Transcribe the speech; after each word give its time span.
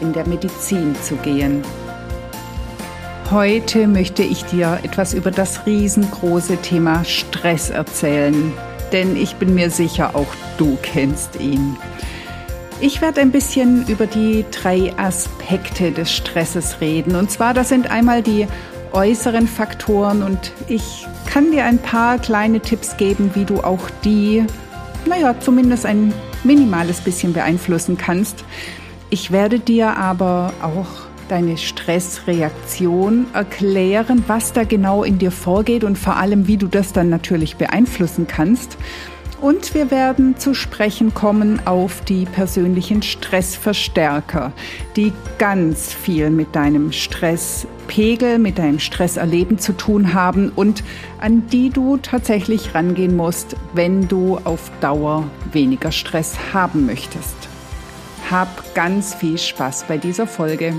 in 0.00 0.12
der 0.12 0.26
Medizin 0.26 0.94
zu 1.02 1.16
gehen. 1.16 1.62
Heute 3.30 3.86
möchte 3.86 4.22
ich 4.22 4.44
dir 4.44 4.78
etwas 4.82 5.14
über 5.14 5.30
das 5.30 5.66
riesengroße 5.66 6.58
Thema 6.58 7.04
Stress 7.04 7.70
erzählen, 7.70 8.52
denn 8.92 9.16
ich 9.16 9.36
bin 9.36 9.54
mir 9.54 9.70
sicher, 9.70 10.14
auch 10.14 10.28
du 10.58 10.76
kennst 10.82 11.40
ihn. 11.40 11.76
Ich 12.80 13.00
werde 13.00 13.22
ein 13.22 13.30
bisschen 13.30 13.86
über 13.88 14.06
die 14.06 14.44
drei 14.50 14.92
Aspekte 14.98 15.90
des 15.90 16.12
Stresses 16.12 16.80
reden. 16.80 17.16
Und 17.16 17.30
zwar, 17.30 17.54
das 17.54 17.70
sind 17.70 17.90
einmal 17.90 18.22
die 18.22 18.46
äußeren 18.92 19.48
Faktoren 19.48 20.22
und 20.22 20.52
ich 20.68 21.06
kann 21.26 21.50
dir 21.50 21.64
ein 21.64 21.78
paar 21.78 22.18
kleine 22.18 22.60
Tipps 22.60 22.96
geben, 22.96 23.30
wie 23.34 23.44
du 23.44 23.60
auch 23.60 23.88
die, 24.04 24.44
naja, 25.06 25.34
zumindest 25.40 25.86
ein 25.86 26.12
minimales 26.44 27.00
bisschen 27.00 27.32
beeinflussen 27.32 27.96
kannst. 27.96 28.44
Ich 29.14 29.30
werde 29.30 29.60
dir 29.60 29.96
aber 29.96 30.52
auch 30.60 31.06
deine 31.28 31.56
Stressreaktion 31.56 33.26
erklären, 33.32 34.24
was 34.26 34.52
da 34.52 34.64
genau 34.64 35.04
in 35.04 35.18
dir 35.18 35.30
vorgeht 35.30 35.84
und 35.84 35.96
vor 35.96 36.16
allem, 36.16 36.48
wie 36.48 36.56
du 36.56 36.66
das 36.66 36.92
dann 36.92 37.10
natürlich 37.10 37.54
beeinflussen 37.54 38.26
kannst. 38.26 38.76
Und 39.40 39.72
wir 39.72 39.92
werden 39.92 40.36
zu 40.36 40.52
sprechen 40.52 41.14
kommen 41.14 41.64
auf 41.64 42.00
die 42.00 42.24
persönlichen 42.24 43.02
Stressverstärker, 43.02 44.52
die 44.96 45.12
ganz 45.38 45.92
viel 45.92 46.30
mit 46.30 46.56
deinem 46.56 46.90
Stresspegel, 46.90 48.40
mit 48.40 48.58
deinem 48.58 48.80
Stresserleben 48.80 49.60
zu 49.60 49.74
tun 49.74 50.12
haben 50.12 50.50
und 50.56 50.82
an 51.20 51.46
die 51.52 51.70
du 51.70 51.98
tatsächlich 51.98 52.74
rangehen 52.74 53.14
musst, 53.14 53.54
wenn 53.74 54.08
du 54.08 54.40
auf 54.42 54.72
Dauer 54.80 55.22
weniger 55.52 55.92
Stress 55.92 56.34
haben 56.52 56.86
möchtest. 56.86 57.43
Hab 58.34 58.74
ganz 58.74 59.14
viel 59.14 59.38
Spaß 59.38 59.84
bei 59.84 59.96
dieser 59.96 60.26
Folge. 60.26 60.74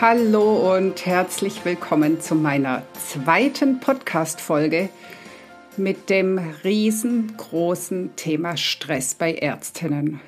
Hallo 0.00 0.74
und 0.74 1.06
herzlich 1.06 1.64
willkommen 1.64 2.20
zu 2.20 2.34
meiner 2.34 2.82
zweiten 2.94 3.78
Podcast-Folge 3.78 4.88
mit 5.76 6.10
dem 6.10 6.38
riesengroßen 6.64 8.16
Thema 8.16 8.56
Stress 8.56 9.14
bei 9.14 9.34
Ärztinnen. 9.34 10.20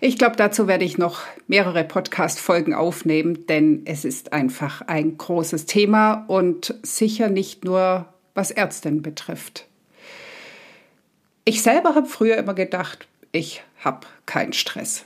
Ich 0.00 0.18
glaube, 0.18 0.34
dazu 0.34 0.66
werde 0.66 0.84
ich 0.84 0.98
noch 0.98 1.20
mehrere 1.46 1.84
Podcast-Folgen 1.84 2.74
aufnehmen, 2.74 3.46
denn 3.46 3.82
es 3.84 4.04
ist 4.04 4.32
einfach 4.32 4.82
ein 4.88 5.16
großes 5.18 5.66
Thema 5.66 6.24
und 6.26 6.74
sicher 6.82 7.28
nicht 7.28 7.64
nur 7.64 8.06
was 8.34 8.50
Ärztinnen 8.50 9.02
betrifft. 9.02 9.68
Ich 11.46 11.62
selber 11.62 11.94
habe 11.94 12.06
früher 12.06 12.38
immer 12.38 12.54
gedacht, 12.54 13.06
ich 13.30 13.62
habe 13.82 14.06
keinen 14.24 14.54
Stress. 14.54 15.04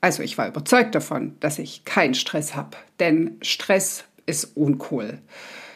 Also 0.00 0.22
ich 0.22 0.38
war 0.38 0.48
überzeugt 0.48 0.94
davon, 0.94 1.36
dass 1.40 1.58
ich 1.58 1.84
keinen 1.84 2.14
Stress 2.14 2.56
habe, 2.56 2.78
denn 2.98 3.36
Stress 3.42 4.04
ist 4.24 4.56
uncool. 4.56 5.18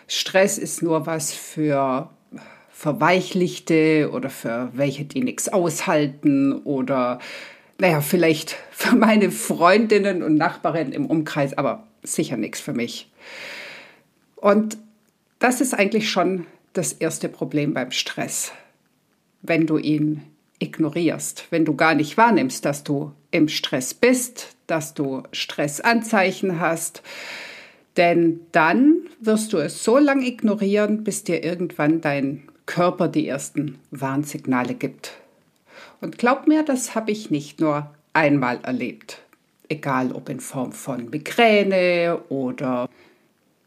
Stress 0.09 0.57
ist 0.57 0.83
nur 0.83 1.05
was 1.05 1.35
für 1.35 2.09
Verweichlichte 2.71 4.11
oder 4.11 4.31
für 4.31 4.71
welche, 4.73 5.05
die 5.05 5.23
nichts 5.23 5.51
aushalten 5.51 6.55
oder 6.63 7.19
naja, 7.79 8.01
vielleicht 8.01 8.57
für 8.71 8.97
meine 8.97 9.31
Freundinnen 9.31 10.23
und 10.23 10.37
Nachbarinnen 10.37 10.95
im 10.95 11.07
Umkreis, 11.07 11.59
aber 11.59 11.87
sicher 12.03 12.39
nichts 12.39 12.61
für 12.61 12.73
mich. 12.73 13.11
Und 14.37 14.79
das 15.41 15.61
ist 15.61 15.75
eigentlich 15.75 16.11
schon 16.11 16.47
das 16.73 16.95
erste 16.95 17.29
Problem 17.29 17.75
beim 17.75 17.91
Stress 17.91 18.53
wenn 19.45 19.67
du 19.67 19.79
ihn 19.79 20.23
ignorierst, 20.59 21.47
wenn 21.51 21.65
du 21.65 21.77
gar 21.77 21.95
nicht 21.95 22.17
wahrnimmst, 22.17 22.65
dass 22.65 22.83
du 22.83 23.13
im 23.31 23.49
Stress 23.49 23.95
bist, 23.95 24.57
dass 24.67 24.95
du 24.95 25.23
Stressanzeichen 25.33 26.59
hast. 26.59 27.03
Denn 27.97 28.41
dann 28.53 29.07
wirst 29.21 29.53
du 29.53 29.59
es 29.59 29.85
so 29.85 29.99
lange 29.99 30.27
ignorieren, 30.27 31.05
bis 31.05 31.23
dir 31.23 31.45
irgendwann 31.45 32.01
dein 32.01 32.49
Körper 32.67 33.09
die 33.09 33.29
ersten 33.29 33.79
Warnsignale 33.91 34.75
gibt. 34.75 35.13
Und 36.01 36.19
glaub 36.19 36.49
mir, 36.49 36.63
das 36.63 36.95
habe 36.95 37.13
ich 37.13 37.31
nicht 37.31 37.61
nur 37.61 37.95
einmal 38.13 38.61
erlebt. 38.63 39.21
Egal 39.69 40.13
ob 40.13 40.29
in 40.29 40.41
Form 40.41 40.73
von 40.73 41.11
Migräne 41.11 42.21
oder 42.31 42.89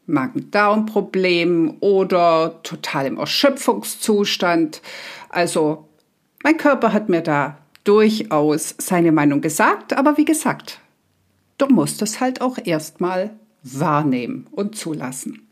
Magen-Darm-Problemen 0.07 1.77
oder 1.79 2.59
totalem 2.63 3.17
Erschöpfungszustand. 3.17 4.81
Also 5.29 5.87
mein 6.43 6.57
Körper 6.57 6.93
hat 6.93 7.09
mir 7.09 7.21
da 7.21 7.57
durchaus 7.83 8.75
seine 8.77 9.11
Meinung 9.11 9.41
gesagt, 9.41 9.93
aber 9.93 10.17
wie 10.17 10.25
gesagt, 10.25 10.79
du 11.57 11.67
musst 11.67 12.01
es 12.01 12.19
halt 12.19 12.41
auch 12.41 12.57
erstmal 12.63 13.31
wahrnehmen 13.63 14.47
und 14.51 14.75
zulassen. 14.75 15.47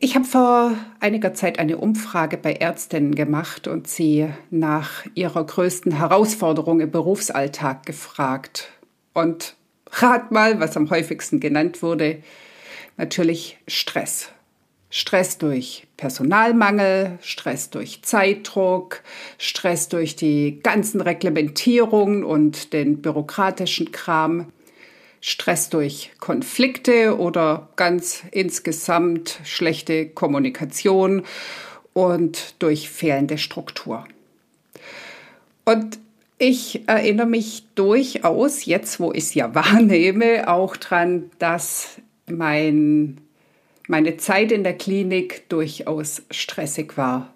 Ich 0.00 0.14
habe 0.14 0.24
vor 0.24 0.74
einiger 1.00 1.34
Zeit 1.34 1.58
eine 1.58 1.78
Umfrage 1.78 2.36
bei 2.36 2.52
Ärztinnen 2.52 3.16
gemacht 3.16 3.66
und 3.66 3.88
sie 3.88 4.28
nach 4.50 5.04
ihrer 5.14 5.44
größten 5.44 5.90
Herausforderung 5.90 6.80
im 6.80 6.92
Berufsalltag 6.92 7.84
gefragt. 7.84 8.70
Und 9.12 9.56
rat 9.90 10.30
mal, 10.30 10.60
was 10.60 10.76
am 10.76 10.90
häufigsten 10.90 11.40
genannt 11.40 11.82
wurde. 11.82 12.22
Natürlich 12.96 13.58
Stress. 13.66 14.30
Stress 14.90 15.36
durch 15.38 15.86
Personalmangel, 15.96 17.18
Stress 17.20 17.70
durch 17.70 18.02
Zeitdruck, 18.02 19.02
Stress 19.36 19.88
durch 19.88 20.16
die 20.16 20.60
ganzen 20.62 21.00
Reglementierungen 21.00 22.24
und 22.24 22.72
den 22.72 23.02
bürokratischen 23.02 23.92
Kram, 23.92 24.52
Stress 25.20 25.68
durch 25.68 26.12
Konflikte 26.20 27.18
oder 27.18 27.68
ganz 27.76 28.22
insgesamt 28.30 29.40
schlechte 29.44 30.08
Kommunikation 30.08 31.24
und 31.92 32.54
durch 32.60 32.88
fehlende 32.88 33.36
Struktur. 33.36 34.06
Und 35.64 35.98
ich 36.38 36.88
erinnere 36.88 37.26
mich 37.26 37.64
durchaus, 37.74 38.64
jetzt 38.64 39.00
wo 39.00 39.12
ich 39.12 39.24
es 39.24 39.34
ja 39.34 39.54
wahrnehme, 39.54 40.48
auch 40.48 40.76
dran, 40.76 41.30
dass 41.38 41.96
mein 42.26 43.20
meine 43.88 44.16
Zeit 44.18 44.52
in 44.52 44.62
der 44.62 44.74
Klinik 44.74 45.48
durchaus 45.48 46.22
stressig 46.30 46.96
war. 46.96 47.34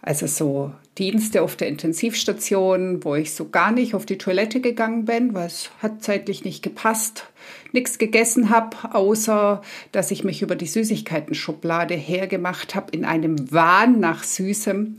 Also 0.00 0.26
so 0.26 0.72
Dienste 0.98 1.42
auf 1.42 1.54
der 1.54 1.68
Intensivstation, 1.68 3.04
wo 3.04 3.14
ich 3.14 3.32
so 3.32 3.48
gar 3.48 3.70
nicht 3.70 3.94
auf 3.94 4.04
die 4.04 4.18
Toilette 4.18 4.60
gegangen 4.60 5.04
bin, 5.04 5.32
weil 5.32 5.46
es 5.46 5.70
hat 5.80 6.02
zeitlich 6.02 6.44
nicht 6.44 6.62
gepasst, 6.62 7.28
nichts 7.72 7.98
gegessen 7.98 8.50
habe, 8.50 8.76
außer 8.92 9.62
dass 9.92 10.10
ich 10.10 10.24
mich 10.24 10.42
über 10.42 10.56
die 10.56 10.66
Süßigkeiten-Schublade 10.66 11.94
hergemacht 11.94 12.74
habe 12.74 12.90
in 12.90 13.04
einem 13.04 13.52
Wahn 13.52 14.00
nach 14.00 14.24
Süßem. 14.24 14.96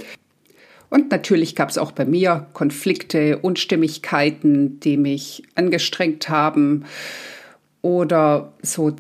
Und 0.90 1.12
natürlich 1.12 1.56
gab 1.56 1.70
es 1.70 1.78
auch 1.78 1.92
bei 1.92 2.06
mir 2.06 2.48
Konflikte, 2.54 3.40
Unstimmigkeiten, 3.40 4.80
die 4.80 4.96
mich 4.98 5.44
angestrengt 5.56 6.30
haben 6.30 6.86
oder 7.82 8.54
so 8.62 8.96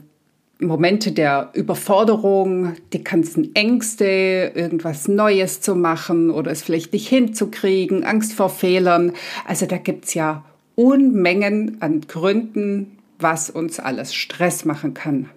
Momente 0.63 1.11
der 1.11 1.51
Überforderung, 1.53 2.73
die 2.93 3.03
ganzen 3.03 3.55
Ängste, 3.55 4.51
irgendwas 4.55 5.07
Neues 5.07 5.61
zu 5.61 5.75
machen 5.75 6.29
oder 6.29 6.51
es 6.51 6.63
vielleicht 6.63 6.93
nicht 6.93 7.07
hinzukriegen, 7.07 8.03
Angst 8.03 8.33
vor 8.33 8.49
Fehlern. 8.49 9.13
Also 9.45 9.65
da 9.65 9.77
gibt's 9.77 10.13
ja 10.13 10.45
Unmengen 10.75 11.77
an 11.81 12.01
Gründen, 12.01 12.97
was 13.19 13.49
uns 13.49 13.79
alles 13.79 14.13
Stress 14.13 14.65
machen 14.65 14.93
kann. 14.93 15.29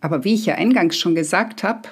Aber 0.00 0.24
wie 0.24 0.34
ich 0.34 0.46
ja 0.46 0.54
eingangs 0.54 0.96
schon 0.96 1.14
gesagt 1.14 1.62
habe, 1.62 1.88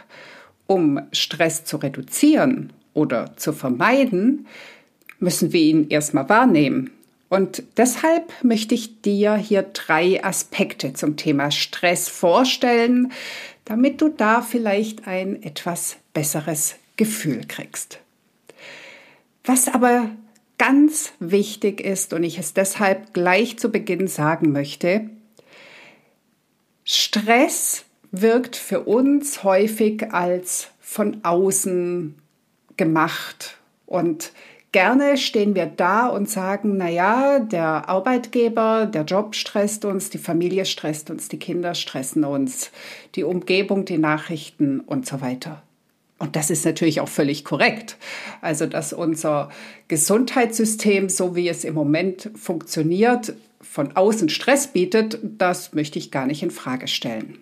um 0.67 1.01
Stress 1.13 1.65
zu 1.65 1.77
reduzieren 1.79 2.73
oder 2.95 3.37
zu 3.37 3.53
vermeiden, 3.53 4.47
müssen 5.19 5.53
wir 5.53 5.61
ihn 5.61 5.89
erstmal 5.89 6.29
wahrnehmen. 6.29 6.91
Und 7.29 7.63
deshalb 7.77 8.33
möchte 8.43 8.75
ich 8.75 9.03
dir 9.03 9.37
hier 9.37 9.63
drei 9.63 10.25
Aspekte 10.25 10.95
zum 10.95 11.17
Thema 11.17 11.51
Stress 11.51 12.09
vorstellen, 12.09 13.13
damit 13.65 14.01
du 14.01 14.09
da 14.09 14.41
vielleicht 14.41 15.07
ein 15.07 15.43
etwas 15.43 15.97
besseres 16.15 16.77
Gefühl 16.97 17.43
kriegst. 17.47 18.01
Was 19.45 19.69
aber 19.69 20.11
ganz 20.57 21.13
wichtig 21.21 21.81
ist 21.81 22.13
und 22.13 22.25
ich 22.25 22.39
es 22.39 22.55
deshalb 22.55 23.13
gleich 23.13 23.59
zu 23.59 23.71
Beginn 23.71 24.09
sagen 24.09 24.53
möchte, 24.53 25.09
Stress 26.85 27.85
wirkt 28.11 28.57
für 28.57 28.81
uns 28.81 29.45
häufig 29.45 30.13
als 30.13 30.69
von 30.81 31.23
außen 31.23 32.15
gemacht 32.79 33.59
und 33.85 34.33
Gerne 34.71 35.17
stehen 35.17 35.55
wir 35.55 35.65
da 35.65 36.09
und 36.09 36.29
sagen, 36.29 36.77
na 36.77 36.91
ja, 36.91 37.39
der 37.39 37.89
Arbeitgeber, 37.89 38.85
der 38.85 39.05
Job 39.05 39.35
stresst 39.35 39.87
uns, 39.87 40.11
die 40.11 40.19
Familie 40.19 40.67
stresst 40.67 41.09
uns, 41.09 41.29
die 41.29 41.39
Kinder 41.39 41.75
stressen 41.75 42.23
uns, 42.23 42.71
die 43.15 43.25
Umgebung, 43.25 43.87
die 43.87 43.97
Nachrichten 43.97 44.81
und 44.81 45.07
so 45.07 45.23
weiter. 45.23 45.63
Und 46.19 46.37
das 46.37 46.51
ist 46.51 46.67
natürlich 46.67 47.01
auch 47.01 47.09
völlig 47.09 47.45
korrekt. 47.45 47.97
Also, 48.43 48.67
dass 48.67 48.93
unser 48.93 49.51
Gesundheitssystem, 49.87 51.09
so 51.09 51.35
wie 51.35 51.49
es 51.49 51.65
im 51.65 51.75
Moment 51.75 52.31
funktioniert, 52.35 53.35
von 53.61 53.97
außen 53.97 54.29
Stress 54.29 54.67
bietet, 54.67 55.19
das 55.23 55.73
möchte 55.73 55.99
ich 55.99 56.11
gar 56.11 56.27
nicht 56.27 56.43
in 56.43 56.51
Frage 56.51 56.89
stellen. 56.89 57.39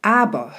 Aber 0.00 0.54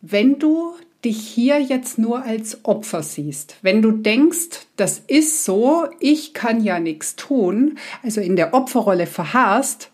wenn 0.00 0.38
du 0.38 0.74
dich 1.04 1.20
hier 1.20 1.60
jetzt 1.60 1.98
nur 1.98 2.22
als 2.24 2.64
Opfer 2.64 3.02
siehst, 3.02 3.56
wenn 3.62 3.82
du 3.82 3.92
denkst, 3.92 4.66
das 4.76 5.00
ist 5.06 5.44
so, 5.44 5.86
ich 6.00 6.34
kann 6.34 6.62
ja 6.62 6.80
nichts 6.80 7.16
tun, 7.16 7.78
also 8.02 8.20
in 8.20 8.36
der 8.36 8.52
Opferrolle 8.54 9.06
verharrst, 9.06 9.90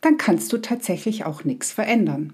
dann 0.00 0.16
kannst 0.16 0.52
du 0.52 0.58
tatsächlich 0.58 1.24
auch 1.24 1.44
nichts 1.44 1.72
verändern. 1.72 2.32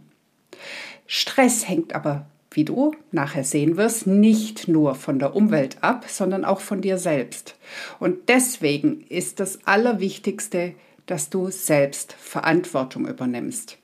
Stress 1.07 1.69
hängt 1.69 1.95
aber, 1.95 2.27
wie 2.51 2.65
du 2.65 2.95
nachher 3.13 3.45
sehen 3.45 3.77
wirst, 3.77 4.07
nicht 4.07 4.69
nur 4.69 4.95
von 4.95 5.19
der 5.19 5.35
Umwelt 5.35 5.79
ab, 5.83 6.07
sondern 6.09 6.45
auch 6.45 6.61
von 6.61 6.81
dir 6.81 6.99
selbst. 6.99 7.57
Und 7.99 8.29
deswegen 8.29 9.03
ist 9.09 9.41
das 9.41 9.67
Allerwichtigste, 9.67 10.75
dass 11.07 11.31
du 11.31 11.51
selbst 11.51 12.13
Verantwortung 12.13 13.07
übernimmst 13.07 13.79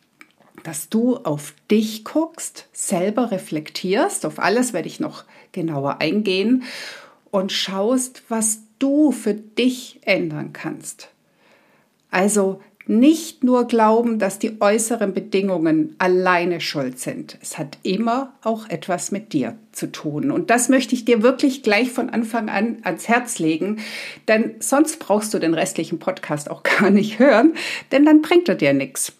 dass 0.63 0.89
du 0.89 1.17
auf 1.17 1.55
dich 1.71 2.05
guckst, 2.05 2.69
selber 2.73 3.31
reflektierst, 3.31 4.27
auf 4.27 4.39
alles 4.39 4.73
werde 4.73 4.89
ich 4.89 5.01
noch 5.01 5.25
genauer 5.53 6.01
eingehen 6.01 6.65
und 7.31 7.53
schaust, 7.53 8.23
was 8.29 8.61
du 8.79 9.13
für 9.13 9.35
dich 9.35 10.01
ändern 10.03 10.53
kannst. 10.53 11.09
Also 12.11 12.61
nicht 12.87 13.45
nur 13.45 13.67
glauben, 13.67 14.19
dass 14.19 14.39
die 14.39 14.61
äußeren 14.61 15.15
Bedingungen 15.15 15.95
alleine 15.99 16.61
schuld 16.61 16.99
sind. 16.99 17.39
Es 17.41 17.57
hat 17.57 17.79
immer 17.85 18.35
auch 18.43 18.69
etwas 18.69 19.13
mit 19.13 19.33
dir 19.33 19.57
zu 19.71 19.91
tun. 19.93 20.31
Und 20.31 20.51
das 20.51 20.69
möchte 20.69 20.95
ich 20.95 21.05
dir 21.05 21.23
wirklich 21.23 21.63
gleich 21.63 21.91
von 21.91 22.11
Anfang 22.11 22.49
an 22.49 22.79
ans 22.83 23.09
Herz 23.09 23.39
legen, 23.39 23.79
denn 24.27 24.57
sonst 24.59 24.99
brauchst 24.99 25.33
du 25.33 25.39
den 25.39 25.55
restlichen 25.55 26.01
Podcast 26.01 26.51
auch 26.51 26.63
gar 26.81 26.91
nicht 26.91 27.19
hören, 27.19 27.55
denn 27.93 28.05
dann 28.05 28.21
bringt 28.21 28.49
er 28.49 28.57
dir 28.57 28.73
nichts. 28.73 29.13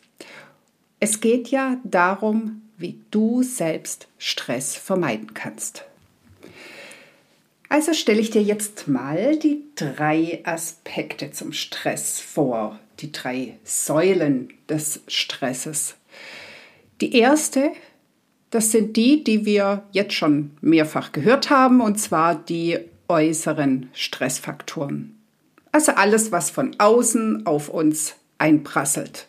Es 1.05 1.19
geht 1.19 1.49
ja 1.49 1.81
darum, 1.83 2.63
wie 2.79 3.01
du 3.11 3.43
selbst 3.43 4.07
Stress 4.19 4.77
vermeiden 4.77 5.35
kannst. 5.35 5.85
Also 7.69 7.93
stelle 7.93 8.21
ich 8.21 8.31
dir 8.31 8.41
jetzt 8.45 8.87
mal 8.87 9.37
die 9.37 9.65
drei 9.75 10.43
Aspekte 10.45 11.33
zum 11.33 11.53
Stress 11.53 12.21
vor, 12.21 12.79
die 13.01 13.11
drei 13.11 13.59
Säulen 13.65 14.51
des 14.69 15.01
Stresses. 15.09 15.97
Die 17.01 17.17
erste, 17.17 17.73
das 18.51 18.71
sind 18.71 18.97
die, 18.97 19.25
die 19.25 19.45
wir 19.45 19.83
jetzt 19.91 20.15
schon 20.15 20.53
mehrfach 20.61 21.11
gehört 21.11 21.51
haben, 21.51 21.81
und 21.81 21.99
zwar 21.99 22.37
die 22.37 22.79
äußeren 23.09 23.91
Stressfaktoren. 23.93 25.19
Also 25.73 25.91
alles, 25.91 26.31
was 26.31 26.51
von 26.51 26.77
außen 26.79 27.45
auf 27.45 27.71
uns 27.71 28.15
einprasselt 28.39 29.27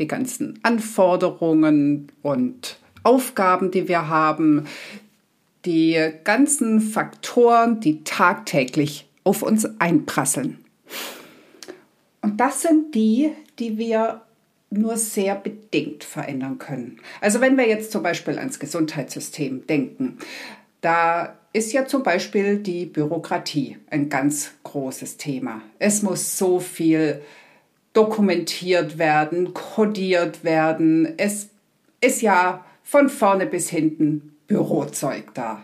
die 0.00 0.08
ganzen 0.08 0.58
Anforderungen 0.62 2.10
und 2.22 2.78
Aufgaben, 3.02 3.70
die 3.70 3.86
wir 3.88 4.08
haben, 4.08 4.66
die 5.64 6.12
ganzen 6.24 6.80
Faktoren, 6.80 7.80
die 7.80 8.02
tagtäglich 8.02 9.06
auf 9.24 9.42
uns 9.42 9.68
einprasseln. 9.78 10.64
Und 12.22 12.40
das 12.40 12.62
sind 12.62 12.94
die, 12.94 13.30
die 13.58 13.78
wir 13.78 14.22
nur 14.70 14.96
sehr 14.96 15.34
bedingt 15.34 16.04
verändern 16.04 16.58
können. 16.58 17.00
Also 17.20 17.40
wenn 17.40 17.56
wir 17.56 17.68
jetzt 17.68 17.92
zum 17.92 18.02
Beispiel 18.02 18.38
ans 18.38 18.58
Gesundheitssystem 18.58 19.66
denken, 19.66 20.18
da 20.80 21.36
ist 21.52 21.72
ja 21.72 21.86
zum 21.86 22.02
Beispiel 22.02 22.58
die 22.58 22.86
Bürokratie 22.86 23.78
ein 23.90 24.08
ganz 24.08 24.52
großes 24.62 25.16
Thema. 25.16 25.62
Es 25.78 26.02
muss 26.02 26.38
so 26.38 26.60
viel 26.60 27.20
dokumentiert 27.92 28.98
werden, 28.98 29.54
kodiert 29.54 30.44
werden. 30.44 31.14
Es 31.16 31.50
ist 32.00 32.22
ja 32.22 32.64
von 32.82 33.08
vorne 33.08 33.46
bis 33.46 33.68
hinten 33.68 34.36
Bürozeug 34.46 35.34
da. 35.34 35.62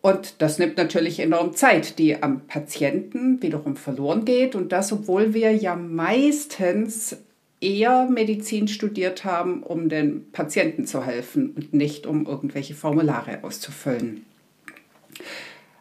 Und 0.00 0.40
das 0.40 0.58
nimmt 0.58 0.76
natürlich 0.76 1.18
enorm 1.20 1.54
Zeit, 1.54 1.98
die 1.98 2.22
am 2.22 2.46
Patienten 2.46 3.42
wiederum 3.42 3.76
verloren 3.76 4.24
geht. 4.24 4.54
Und 4.54 4.72
das, 4.72 4.92
obwohl 4.92 5.34
wir 5.34 5.52
ja 5.54 5.74
meistens 5.76 7.16
eher 7.60 8.08
Medizin 8.08 8.68
studiert 8.68 9.24
haben, 9.24 9.62
um 9.62 9.88
den 9.88 10.30
Patienten 10.30 10.86
zu 10.86 11.04
helfen 11.04 11.50
und 11.50 11.74
nicht 11.74 12.06
um 12.06 12.26
irgendwelche 12.26 12.74
Formulare 12.74 13.42
auszufüllen. 13.42 14.24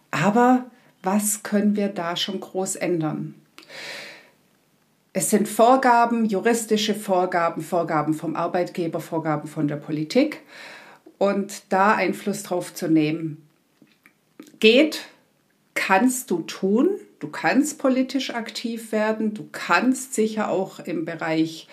Aber 0.10 0.66
was 1.04 1.44
können 1.44 1.76
wir 1.76 1.90
da 1.90 2.16
schon 2.16 2.40
groß 2.40 2.78
ändern? 2.78 3.36
Es 5.14 5.30
sind 5.30 5.48
Vorgaben, 5.48 6.26
juristische 6.26 6.94
Vorgaben, 6.94 7.62
Vorgaben 7.62 8.14
vom 8.14 8.36
Arbeitgeber, 8.36 9.00
Vorgaben 9.00 9.48
von 9.48 9.68
der 9.68 9.78
Politik. 9.78 10.42
Und 11.18 11.64
da 11.70 11.96
Einfluss 11.96 12.44
drauf 12.44 12.74
zu 12.74 12.88
nehmen, 12.88 13.48
geht, 14.60 15.06
kannst 15.74 16.30
du 16.30 16.42
tun. 16.42 16.90
Du 17.20 17.30
kannst 17.30 17.80
politisch 17.80 18.34
aktiv 18.34 18.92
werden. 18.92 19.34
Du 19.34 19.48
kannst 19.52 20.14
sicher 20.14 20.50
auch 20.50 20.80
im 20.80 21.06
Bereich 21.06 21.68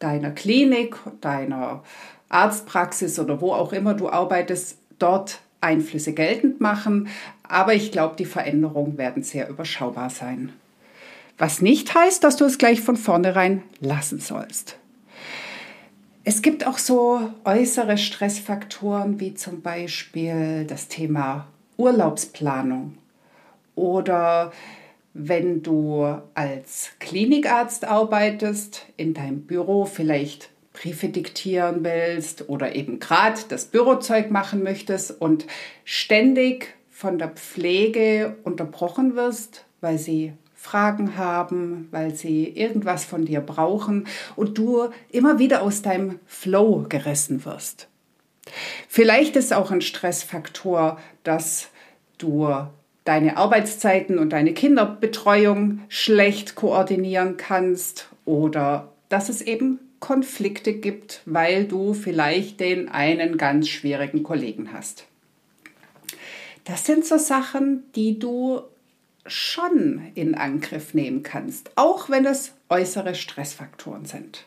deiner 0.00 0.30
Klinik, 0.30 0.96
deiner 1.20 1.84
Arztpraxis 2.28 3.18
oder 3.18 3.40
wo 3.40 3.52
auch 3.52 3.72
immer 3.72 3.94
du 3.94 4.08
arbeitest, 4.08 4.78
dort 4.98 5.40
Einflüsse 5.60 6.12
geltend 6.12 6.60
machen. 6.60 7.08
Aber 7.42 7.74
ich 7.74 7.92
glaube, 7.92 8.16
die 8.16 8.24
Veränderungen 8.24 8.98
werden 8.98 9.22
sehr 9.22 9.48
überschaubar 9.48 10.10
sein. 10.10 10.52
Was 11.38 11.62
nicht 11.62 11.94
heißt, 11.94 12.24
dass 12.24 12.36
du 12.36 12.44
es 12.44 12.58
gleich 12.58 12.80
von 12.80 12.96
vornherein 12.96 13.62
lassen 13.80 14.18
sollst. 14.18 14.76
Es 16.24 16.42
gibt 16.42 16.66
auch 16.66 16.78
so 16.78 17.30
äußere 17.44 17.96
Stressfaktoren 17.96 19.20
wie 19.20 19.34
zum 19.34 19.62
Beispiel 19.62 20.66
das 20.66 20.88
Thema 20.88 21.46
Urlaubsplanung 21.76 22.98
oder 23.76 24.52
wenn 25.14 25.62
du 25.62 26.18
als 26.34 26.90
Klinikarzt 26.98 27.84
arbeitest, 27.84 28.86
in 28.96 29.14
deinem 29.14 29.42
Büro 29.42 29.86
vielleicht 29.86 30.50
Briefe 30.72 31.08
diktieren 31.08 31.82
willst 31.82 32.48
oder 32.48 32.74
eben 32.74 33.00
gerade 33.00 33.40
das 33.48 33.66
Bürozeug 33.66 34.30
machen 34.30 34.62
möchtest 34.62 35.20
und 35.20 35.46
ständig 35.84 36.74
von 36.90 37.18
der 37.18 37.28
Pflege 37.28 38.36
unterbrochen 38.44 39.14
wirst, 39.16 39.64
weil 39.80 39.98
sie 39.98 40.34
Fragen 40.60 41.16
haben, 41.16 41.86
weil 41.92 42.12
sie 42.16 42.48
irgendwas 42.48 43.04
von 43.04 43.24
dir 43.24 43.40
brauchen 43.40 44.08
und 44.34 44.58
du 44.58 44.88
immer 45.08 45.38
wieder 45.38 45.62
aus 45.62 45.82
deinem 45.82 46.18
Flow 46.26 46.84
gerissen 46.88 47.44
wirst. 47.44 47.86
Vielleicht 48.88 49.36
ist 49.36 49.52
auch 49.54 49.70
ein 49.70 49.82
Stressfaktor, 49.82 50.98
dass 51.22 51.68
du 52.18 52.52
deine 53.04 53.36
Arbeitszeiten 53.36 54.18
und 54.18 54.30
deine 54.30 54.52
Kinderbetreuung 54.52 55.82
schlecht 55.88 56.56
koordinieren 56.56 57.36
kannst 57.36 58.08
oder 58.24 58.92
dass 59.08 59.28
es 59.28 59.40
eben 59.40 59.78
Konflikte 60.00 60.72
gibt, 60.74 61.22
weil 61.24 61.66
du 61.66 61.94
vielleicht 61.94 62.58
den 62.58 62.88
einen 62.88 63.38
ganz 63.38 63.68
schwierigen 63.68 64.24
Kollegen 64.24 64.72
hast. 64.72 65.06
Das 66.64 66.84
sind 66.84 67.06
so 67.06 67.16
Sachen, 67.16 67.84
die 67.94 68.18
du 68.18 68.60
schon 69.28 70.10
in 70.14 70.34
Angriff 70.34 70.94
nehmen 70.94 71.22
kannst, 71.22 71.70
auch 71.76 72.10
wenn 72.10 72.24
es 72.24 72.52
äußere 72.68 73.14
Stressfaktoren 73.14 74.04
sind. 74.04 74.44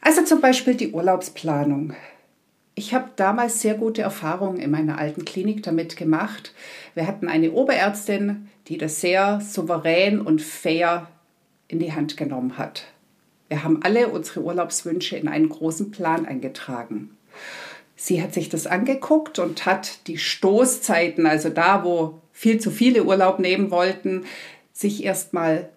Also 0.00 0.24
zum 0.24 0.40
Beispiel 0.40 0.74
die 0.74 0.92
Urlaubsplanung. 0.92 1.94
Ich 2.74 2.94
habe 2.94 3.10
damals 3.16 3.60
sehr 3.60 3.74
gute 3.74 4.02
Erfahrungen 4.02 4.60
in 4.60 4.70
meiner 4.70 4.98
alten 4.98 5.24
Klinik 5.24 5.62
damit 5.64 5.96
gemacht. 5.96 6.54
Wir 6.94 7.06
hatten 7.06 7.28
eine 7.28 7.50
Oberärztin, 7.50 8.48
die 8.68 8.78
das 8.78 9.00
sehr 9.00 9.40
souverän 9.40 10.20
und 10.20 10.40
fair 10.40 11.08
in 11.66 11.80
die 11.80 11.92
Hand 11.92 12.16
genommen 12.16 12.56
hat. 12.56 12.84
Wir 13.48 13.64
haben 13.64 13.82
alle 13.82 14.08
unsere 14.08 14.42
Urlaubswünsche 14.42 15.16
in 15.16 15.26
einen 15.26 15.48
großen 15.48 15.90
Plan 15.90 16.26
eingetragen. 16.26 17.16
Sie 18.00 18.22
hat 18.22 18.32
sich 18.32 18.48
das 18.48 18.68
angeguckt 18.68 19.40
und 19.40 19.66
hat 19.66 20.06
die 20.06 20.18
Stoßzeiten, 20.18 21.26
also 21.26 21.48
da, 21.48 21.82
wo 21.82 22.20
viel 22.30 22.60
zu 22.60 22.70
viele 22.70 23.02
Urlaub 23.02 23.40
nehmen 23.40 23.72
wollten, 23.72 24.24
sich 24.72 25.02
erstmal 25.02 25.68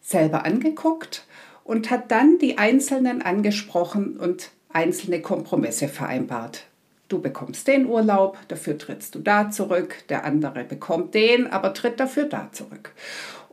selber 0.00 0.46
angeguckt 0.46 1.26
und 1.62 1.90
hat 1.90 2.10
dann 2.10 2.38
die 2.38 2.56
Einzelnen 2.56 3.20
angesprochen 3.20 4.16
und 4.16 4.52
einzelne 4.70 5.20
Kompromisse 5.20 5.88
vereinbart. 5.88 6.64
Du 7.08 7.20
bekommst 7.20 7.68
den 7.68 7.84
Urlaub, 7.84 8.38
dafür 8.48 8.78
trittst 8.78 9.14
du 9.14 9.18
da 9.18 9.50
zurück, 9.50 9.96
der 10.08 10.24
andere 10.24 10.64
bekommt 10.64 11.12
den, 11.12 11.46
aber 11.46 11.74
tritt 11.74 12.00
dafür 12.00 12.24
da 12.24 12.48
zurück. 12.52 12.94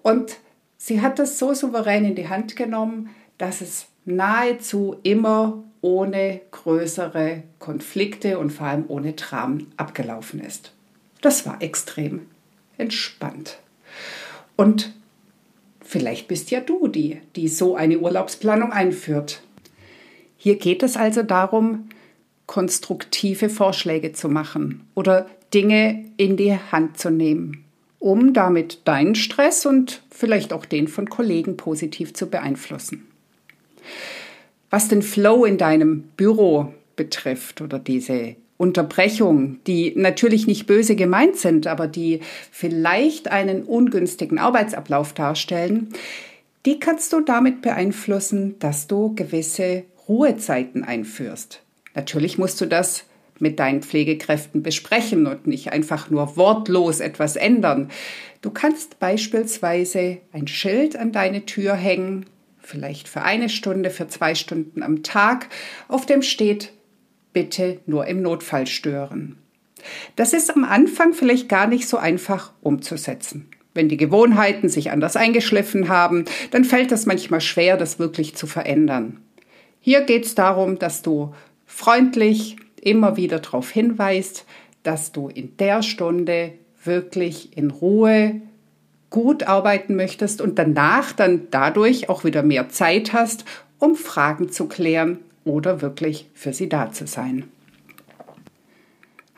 Und 0.01 0.37
sie 0.77 1.01
hat 1.01 1.19
das 1.19 1.37
so 1.37 1.53
souverän 1.53 2.05
in 2.05 2.15
die 2.15 2.29
Hand 2.29 2.55
genommen, 2.55 3.09
dass 3.37 3.59
es 3.59 3.87
nahezu 4.05 4.95
immer 5.03 5.65
ohne 5.87 6.41
größere 6.51 7.43
Konflikte 7.59 8.39
und 8.39 8.49
vor 8.49 8.67
allem 8.67 8.83
ohne 8.89 9.13
Dramen 9.13 9.71
abgelaufen 9.77 10.41
ist. 10.41 10.73
Das 11.21 11.45
war 11.45 11.61
extrem 11.61 12.27
entspannt. 12.77 13.57
Und 14.57 14.93
vielleicht 15.79 16.27
bist 16.27 16.51
ja 16.51 16.59
du 16.59 16.89
die, 16.89 17.21
die 17.37 17.47
so 17.47 17.77
eine 17.77 17.99
Urlaubsplanung 17.99 18.73
einführt. 18.73 19.41
Hier 20.35 20.57
geht 20.57 20.83
es 20.83 20.97
also 20.97 21.23
darum, 21.23 21.87
konstruktive 22.47 23.47
Vorschläge 23.47 24.11
zu 24.11 24.27
machen 24.27 24.85
oder 24.93 25.29
Dinge 25.53 26.03
in 26.17 26.35
die 26.35 26.53
Hand 26.53 26.97
zu 26.99 27.09
nehmen, 27.09 27.63
um 27.99 28.33
damit 28.33 28.81
deinen 28.83 29.15
Stress 29.15 29.65
und 29.65 30.01
vielleicht 30.11 30.51
auch 30.51 30.65
den 30.65 30.89
von 30.89 31.09
Kollegen 31.09 31.55
positiv 31.55 32.13
zu 32.13 32.29
beeinflussen. 32.29 33.07
Was 34.69 34.87
den 34.87 35.01
Flow 35.01 35.45
in 35.45 35.57
deinem 35.57 36.03
Büro 36.17 36.73
betrifft 36.95 37.61
oder 37.61 37.79
diese 37.79 38.35
Unterbrechung, 38.57 39.59
die 39.67 39.93
natürlich 39.95 40.47
nicht 40.47 40.65
böse 40.65 40.95
gemeint 40.95 41.37
sind, 41.37 41.67
aber 41.67 41.87
die 41.87 42.21
vielleicht 42.51 43.29
einen 43.29 43.63
ungünstigen 43.63 44.39
Arbeitsablauf 44.39 45.13
darstellen, 45.13 45.93
die 46.65 46.79
kannst 46.79 47.13
du 47.13 47.21
damit 47.21 47.61
beeinflussen, 47.61 48.57
dass 48.59 48.87
du 48.87 49.13
gewisse 49.15 49.83
Ruhezeiten 50.09 50.83
einführst. 50.83 51.61
Natürlich 51.95 52.37
musst 52.37 52.59
du 52.59 52.65
das 52.65 53.05
mit 53.39 53.59
deinen 53.59 53.83
Pflegekräften 53.83 54.63
besprechen 54.63 55.27
und 55.27 55.47
nicht 55.47 55.71
einfach 55.71 56.09
nur 56.09 56.35
wortlos 56.35 56.99
etwas 56.99 57.35
ändern. 57.35 57.89
Du 58.41 58.49
kannst 58.49 58.99
beispielsweise 58.99 60.17
ein 60.33 60.47
Schild 60.47 60.95
an 60.95 61.11
deine 61.11 61.45
Tür 61.45 61.75
hängen, 61.75 62.25
vielleicht 62.67 63.07
für 63.07 63.21
eine 63.21 63.47
Stunde, 63.47 63.89
für 63.89 64.07
zwei 64.07 64.35
Stunden 64.35 64.83
am 64.83 65.01
Tag, 65.01 65.47
auf 65.87 66.05
dem 66.05 66.21
steht, 66.21 66.73
bitte 67.31 67.79
nur 67.85 68.07
im 68.07 68.21
Notfall 68.21 68.67
stören. 68.67 69.37
Das 70.17 70.33
ist 70.33 70.53
am 70.53 70.65
Anfang 70.65 71.13
vielleicht 71.13 71.47
gar 71.47 71.67
nicht 71.67 71.87
so 71.87 71.97
einfach 71.97 72.51
umzusetzen. 72.61 73.49
Wenn 73.73 73.87
die 73.87 73.95
Gewohnheiten 73.95 74.69
sich 74.69 74.91
anders 74.91 75.15
eingeschliffen 75.15 75.87
haben, 75.87 76.25
dann 76.51 76.65
fällt 76.65 76.91
es 76.91 77.05
manchmal 77.05 77.41
schwer, 77.41 77.77
das 77.77 77.99
wirklich 77.99 78.35
zu 78.35 78.47
verändern. 78.47 79.21
Hier 79.79 80.01
geht 80.01 80.25
es 80.25 80.35
darum, 80.35 80.77
dass 80.77 81.03
du 81.03 81.33
freundlich 81.65 82.57
immer 82.81 83.15
wieder 83.15 83.39
darauf 83.39 83.69
hinweist, 83.69 84.45
dass 84.83 85.11
du 85.11 85.29
in 85.29 85.55
der 85.57 85.83
Stunde 85.83 86.53
wirklich 86.83 87.55
in 87.55 87.69
Ruhe 87.69 88.41
gut 89.09 89.43
arbeiten 89.43 89.95
möchtest 89.95 90.41
und 90.41 90.59
danach 90.59 91.13
dann 91.13 91.47
dadurch 91.51 92.09
auch 92.09 92.23
wieder 92.23 92.43
mehr 92.43 92.69
Zeit 92.69 93.13
hast, 93.13 93.45
um 93.79 93.95
Fragen 93.95 94.51
zu 94.51 94.67
klären 94.67 95.19
oder 95.45 95.81
wirklich 95.81 96.29
für 96.33 96.53
sie 96.53 96.69
da 96.69 96.91
zu 96.91 97.07
sein. 97.07 97.45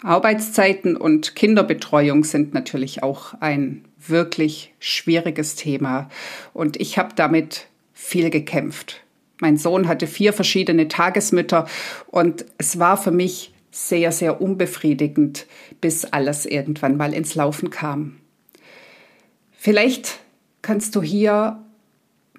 Arbeitszeiten 0.01 0.95
und 0.95 1.35
Kinderbetreuung 1.35 2.23
sind 2.23 2.53
natürlich 2.53 3.03
auch 3.03 3.33
ein 3.41 3.83
wirklich 3.97 4.73
schwieriges 4.79 5.55
Thema 5.55 6.09
und 6.53 6.79
ich 6.79 6.97
habe 6.97 7.09
damit 7.15 7.67
viel 7.93 8.29
gekämpft. 8.29 9.01
Mein 9.41 9.57
Sohn 9.57 9.87
hatte 9.87 10.07
vier 10.07 10.33
verschiedene 10.33 10.87
Tagesmütter 10.87 11.67
und 12.07 12.45
es 12.57 12.79
war 12.79 12.97
für 12.97 13.11
mich 13.11 13.53
sehr, 13.71 14.11
sehr 14.11 14.41
unbefriedigend, 14.41 15.45
bis 15.81 16.05
alles 16.05 16.45
irgendwann 16.45 16.97
mal 16.97 17.13
ins 17.13 17.35
Laufen 17.35 17.69
kam. 17.69 18.17
Vielleicht 19.61 20.19
kannst 20.61 20.95
du 20.95 21.01
hier 21.01 21.59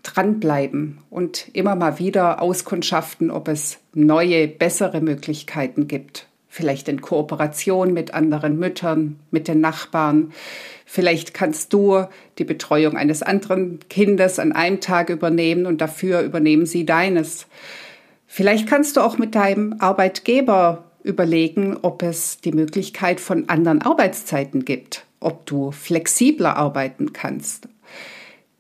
dranbleiben 0.03 1.03
und 1.11 1.51
immer 1.53 1.77
mal 1.77 1.99
wieder 1.99 2.41
auskundschaften, 2.41 3.31
ob 3.31 3.49
es 3.49 3.77
neue, 3.93 4.49
bessere 4.49 5.03
Möglichkeiten 5.03 5.87
gibt. 5.87 6.29
Vielleicht 6.49 6.89
in 6.89 7.03
Kooperation 7.03 7.93
mit 7.93 8.15
anderen 8.15 8.59
Müttern, 8.59 9.21
mit 9.31 9.49
den 9.49 9.61
Nachbarn. 9.61 10.33
Vielleicht 10.87 11.35
kannst 11.35 11.75
du 11.75 12.07
die 12.39 12.45
Betreuung 12.45 12.97
eines 12.97 13.23
anderen 13.23 13.81
Kindes 13.91 14.39
an 14.39 14.53
einem 14.53 14.81
Tag 14.81 15.11
übernehmen 15.11 15.67
und 15.67 15.83
dafür 15.83 16.23
übernehmen 16.23 16.65
sie 16.65 16.87
deines. 16.87 17.49
Vielleicht 18.27 18.67
kannst 18.67 18.97
du 18.97 19.03
auch 19.03 19.19
mit 19.19 19.35
deinem 19.35 19.75
Arbeitgeber 19.79 20.85
überlegen, 21.03 21.77
ob 21.83 22.03
es 22.03 22.41
die 22.41 22.53
Möglichkeit 22.53 23.21
von 23.21 23.51
anderen 23.51 23.83
Arbeitszeiten 23.83 24.65
gibt 24.65 25.05
ob 25.21 25.47
du 25.47 25.71
flexibler 25.71 26.57
arbeiten 26.57 27.13
kannst. 27.13 27.69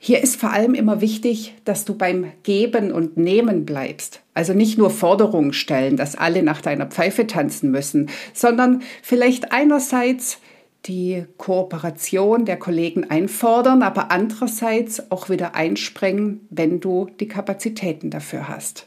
Hier 0.02 0.22
ist 0.22 0.36
vor 0.36 0.50
allem 0.50 0.72
immer 0.72 1.02
wichtig, 1.02 1.54
dass 1.66 1.84
du 1.84 1.94
beim 1.94 2.32
Geben 2.42 2.90
und 2.90 3.18
Nehmen 3.18 3.66
bleibst. 3.66 4.22
Also 4.32 4.54
nicht 4.54 4.78
nur 4.78 4.88
Forderungen 4.88 5.52
stellen, 5.52 5.98
dass 5.98 6.16
alle 6.16 6.42
nach 6.42 6.62
deiner 6.62 6.86
Pfeife 6.86 7.26
tanzen 7.26 7.70
müssen, 7.70 8.08
sondern 8.32 8.82
vielleicht 9.02 9.52
einerseits 9.52 10.38
die 10.86 11.26
Kooperation 11.36 12.46
der 12.46 12.58
Kollegen 12.58 13.10
einfordern, 13.10 13.82
aber 13.82 14.10
andererseits 14.10 15.10
auch 15.10 15.28
wieder 15.28 15.54
einspringen, 15.54 16.46
wenn 16.48 16.80
du 16.80 17.10
die 17.20 17.28
Kapazitäten 17.28 18.08
dafür 18.08 18.48
hast. 18.48 18.86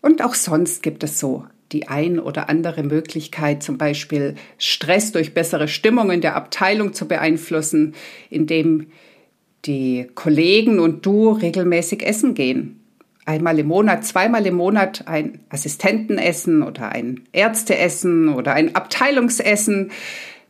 Und 0.00 0.22
auch 0.22 0.34
sonst 0.34 0.84
gibt 0.84 1.02
es 1.02 1.18
so 1.18 1.44
die 1.72 1.88
ein 1.88 2.18
oder 2.18 2.48
andere 2.48 2.82
Möglichkeit, 2.82 3.62
zum 3.62 3.78
Beispiel 3.78 4.34
Stress 4.58 5.12
durch 5.12 5.34
bessere 5.34 5.68
Stimmung 5.68 6.10
in 6.10 6.20
der 6.20 6.36
Abteilung 6.36 6.92
zu 6.92 7.06
beeinflussen, 7.06 7.94
indem 8.28 8.86
die 9.66 10.08
Kollegen 10.14 10.80
und 10.80 11.04
du 11.06 11.30
regelmäßig 11.30 12.04
essen 12.04 12.34
gehen. 12.34 12.80
Einmal 13.26 13.58
im 13.58 13.68
Monat, 13.68 14.04
zweimal 14.04 14.46
im 14.46 14.54
Monat 14.54 15.06
ein 15.06 15.40
Assistentenessen 15.50 16.62
oder 16.62 16.90
ein 16.90 17.20
Ärzteessen 17.32 18.28
oder 18.30 18.54
ein 18.54 18.74
Abteilungsessen. 18.74 19.90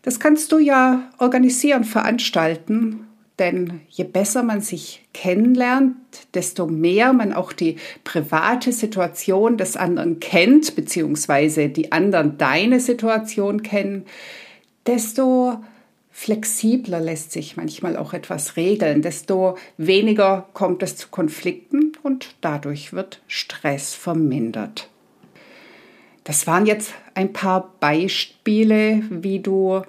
Das 0.03 0.21
kannst 0.21 0.53
du 0.53 0.59
ja 0.59 1.11
organisieren, 1.19 1.85
veranstalten 1.85 3.07
denn 3.41 3.81
je 3.89 4.05
besser 4.05 4.43
man 4.43 4.61
sich 4.61 5.03
kennenlernt, 5.15 5.97
desto 6.35 6.67
mehr 6.67 7.13
man 7.13 7.33
auch 7.33 7.53
die 7.53 7.77
private 8.05 8.71
Situation 8.71 9.57
des 9.57 9.77
anderen 9.77 10.21
kennt, 10.21 10.77
beziehungsweise 10.77 11.71
die 11.71 11.91
anderen 11.91 12.39
deine 12.39 12.79
Situation 12.79 13.63
kennen, 13.63 14.05
desto 14.87 15.59
flexibler 16.11 17.01
lässt 17.01 17.33
sich 17.33 17.57
manchmal 17.57 17.97
auch 17.97 18.13
etwas 18.13 18.57
regeln, 18.57 19.01
desto 19.01 19.57
weniger 19.79 20.49
kommt 20.53 20.83
es 20.83 20.97
zu 20.97 21.09
Konflikten 21.09 21.93
und 22.03 22.35
dadurch 22.43 22.93
wird 22.93 23.23
Stress 23.27 23.95
vermindert. 23.95 24.91
Das 26.25 26.47
waren 26.47 26.67
jetzt 26.67 26.93
ein 27.15 27.33
paar 27.33 27.73
Beispiele, 27.81 29.03
wie 29.09 29.41
du 29.41 29.81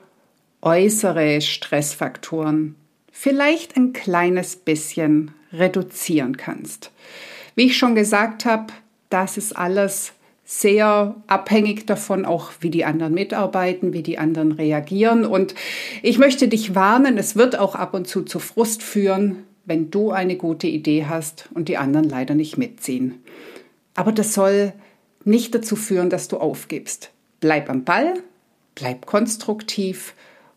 äußere 0.61 1.41
Stressfaktoren 1.41 2.75
vielleicht 3.21 3.77
ein 3.77 3.93
kleines 3.93 4.55
bisschen 4.55 5.29
reduzieren 5.53 6.37
kannst. 6.37 6.89
Wie 7.53 7.67
ich 7.67 7.77
schon 7.77 7.93
gesagt 7.93 8.45
habe, 8.45 8.73
das 9.11 9.37
ist 9.37 9.55
alles 9.55 10.13
sehr 10.43 11.13
abhängig 11.27 11.85
davon, 11.85 12.25
auch 12.25 12.49
wie 12.61 12.71
die 12.71 12.83
anderen 12.83 13.13
mitarbeiten, 13.13 13.93
wie 13.93 14.01
die 14.01 14.17
anderen 14.17 14.53
reagieren. 14.53 15.23
Und 15.23 15.53
ich 16.01 16.17
möchte 16.17 16.47
dich 16.47 16.73
warnen, 16.73 17.19
es 17.19 17.35
wird 17.35 17.59
auch 17.59 17.75
ab 17.75 17.93
und 17.93 18.07
zu 18.07 18.23
zu 18.23 18.39
Frust 18.39 18.81
führen, 18.81 19.43
wenn 19.65 19.91
du 19.91 20.09
eine 20.09 20.35
gute 20.35 20.65
Idee 20.65 21.05
hast 21.05 21.47
und 21.53 21.69
die 21.69 21.77
anderen 21.77 22.09
leider 22.09 22.33
nicht 22.33 22.57
mitziehen. 22.57 23.23
Aber 23.93 24.13
das 24.13 24.33
soll 24.33 24.73
nicht 25.25 25.53
dazu 25.53 25.75
führen, 25.75 26.09
dass 26.09 26.27
du 26.27 26.37
aufgibst. 26.37 27.11
Bleib 27.39 27.69
am 27.69 27.83
Ball, 27.83 28.15
bleib 28.73 29.05
konstruktiv 29.05 30.15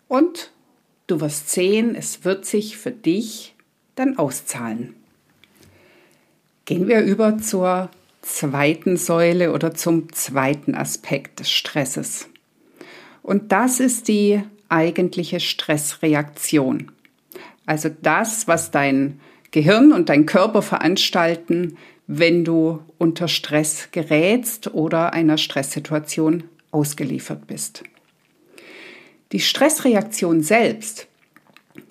und 0.08 0.50
Du 1.06 1.20
wirst 1.20 1.50
sehen, 1.50 1.94
es 1.94 2.24
wird 2.24 2.46
sich 2.46 2.78
für 2.78 2.90
dich 2.90 3.54
dann 3.94 4.18
auszahlen. 4.18 4.94
Gehen 6.64 6.88
wir 6.88 7.02
über 7.02 7.36
zur 7.38 7.90
zweiten 8.22 8.96
Säule 8.96 9.52
oder 9.52 9.74
zum 9.74 10.12
zweiten 10.14 10.74
Aspekt 10.74 11.40
des 11.40 11.50
Stresses. 11.50 12.28
Und 13.22 13.52
das 13.52 13.80
ist 13.80 14.08
die 14.08 14.42
eigentliche 14.70 15.40
Stressreaktion. 15.40 16.90
Also 17.66 17.90
das, 18.02 18.48
was 18.48 18.70
dein 18.70 19.20
Gehirn 19.50 19.92
und 19.92 20.08
dein 20.08 20.26
Körper 20.26 20.62
veranstalten, 20.62 21.76
wenn 22.06 22.44
du 22.44 22.80
unter 22.98 23.28
Stress 23.28 23.88
gerätst 23.92 24.74
oder 24.74 25.12
einer 25.12 25.38
Stresssituation 25.38 26.44
ausgeliefert 26.70 27.46
bist. 27.46 27.84
Die 29.34 29.40
Stressreaktion 29.40 30.44
selbst 30.44 31.08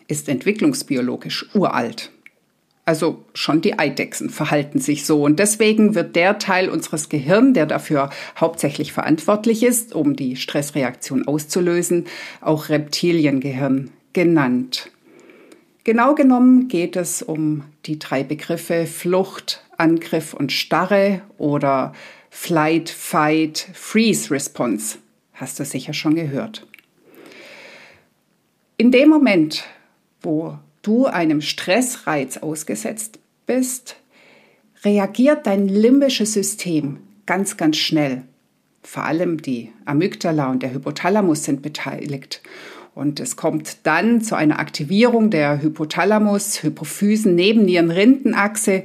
ist 0.08 0.30
entwicklungsbiologisch 0.30 1.54
uralt. 1.54 2.10
Also 2.86 3.26
schon 3.34 3.60
die 3.60 3.78
Eidechsen 3.78 4.30
verhalten 4.30 4.80
sich 4.80 5.06
so. 5.06 5.22
Und 5.24 5.40
deswegen 5.40 5.94
wird 5.94 6.16
der 6.16 6.40
Teil 6.40 6.70
unseres 6.70 7.10
Gehirns, 7.10 7.52
der 7.56 7.66
dafür 7.66 8.12
hauptsächlich 8.40 8.94
verantwortlich 8.94 9.62
ist, 9.62 9.94
um 9.94 10.16
die 10.16 10.38
Stressreaktion 10.38 11.28
auszulösen, 11.28 12.06
auch 12.40 12.70
Reptiliengehirn 12.70 13.92
genannt. 14.14 14.90
Genau 15.84 16.16
genommen 16.16 16.70
geht 16.70 16.96
es 16.96 17.22
um 17.22 17.66
die 17.86 18.00
drei 18.00 18.24
Begriffe 18.24 18.86
Flucht, 18.86 19.66
Angriff 19.78 20.34
und 20.34 20.54
Starre 20.54 21.22
oder 21.38 21.92
Flight, 22.30 22.90
Fight, 22.90 23.68
Freeze 23.74 24.32
Response. 24.32 25.00
Hast 25.34 25.60
du 25.60 25.66
sicher 25.66 25.92
schon 25.92 26.16
gehört. 26.16 26.66
In 28.84 28.92
dem 28.92 29.08
Moment, 29.08 29.64
wo 30.22 30.60
du 30.82 31.06
einem 31.06 31.40
Stressreiz 31.40 32.36
ausgesetzt 32.36 33.18
bist, 33.46 33.96
reagiert 34.84 35.48
dein 35.48 35.70
limbisches 35.70 36.34
System 36.34 36.98
ganz, 37.26 37.56
ganz 37.56 37.78
schnell. 37.78 38.24
Vor 38.82 39.06
allem 39.06 39.42
die 39.42 39.72
Amygdala 39.86 40.52
und 40.52 40.64
der 40.64 40.74
Hypothalamus 40.74 41.46
sind 41.46 41.62
beteiligt. 41.62 42.42
Und 42.94 43.22
es 43.22 43.38
kommt 43.38 43.78
dann 43.84 44.20
zu 44.20 44.36
einer 44.36 44.60
Aktivierung 44.60 45.30
der 45.30 45.62
Hypothalamus, 45.62 46.62
Hypophysen, 46.62 47.36
Nebennierenrindenachse 47.36 48.84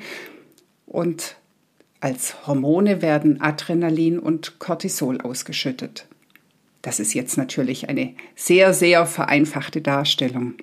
und 0.87 1.35
als 1.99 2.47
Hormone 2.47 3.03
werden 3.03 3.41
Adrenalin 3.41 4.21
und 4.21 4.61
Cortisol 4.61 5.21
ausgeschüttet. 5.21 6.08
Das 6.83 7.01
ist 7.01 7.15
jetzt 7.15 7.37
natürlich 7.37 7.89
eine 7.89 8.15
sehr, 8.35 8.73
sehr 8.73 9.07
vereinfachte 9.07 9.81
Darstellung. 9.81 10.55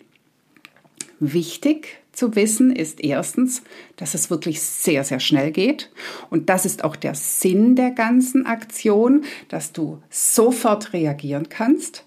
Wichtig 1.20 2.00
zu 2.12 2.36
wissen 2.36 2.74
ist 2.74 3.04
erstens, 3.04 3.62
dass 3.98 4.14
es 4.14 4.30
wirklich 4.30 4.62
sehr, 4.62 5.04
sehr 5.04 5.20
schnell 5.20 5.52
geht. 5.52 5.92
Und 6.30 6.50
das 6.50 6.66
ist 6.66 6.84
auch 6.84 6.96
der 6.96 7.16
Sinn 7.16 7.76
der 7.76 7.92
ganzen 7.92 8.46
Aktion, 8.46 9.26
dass 9.50 9.74
du 9.74 10.02
sofort 10.10 10.94
reagieren 10.94 11.50
kannst. 11.50 12.06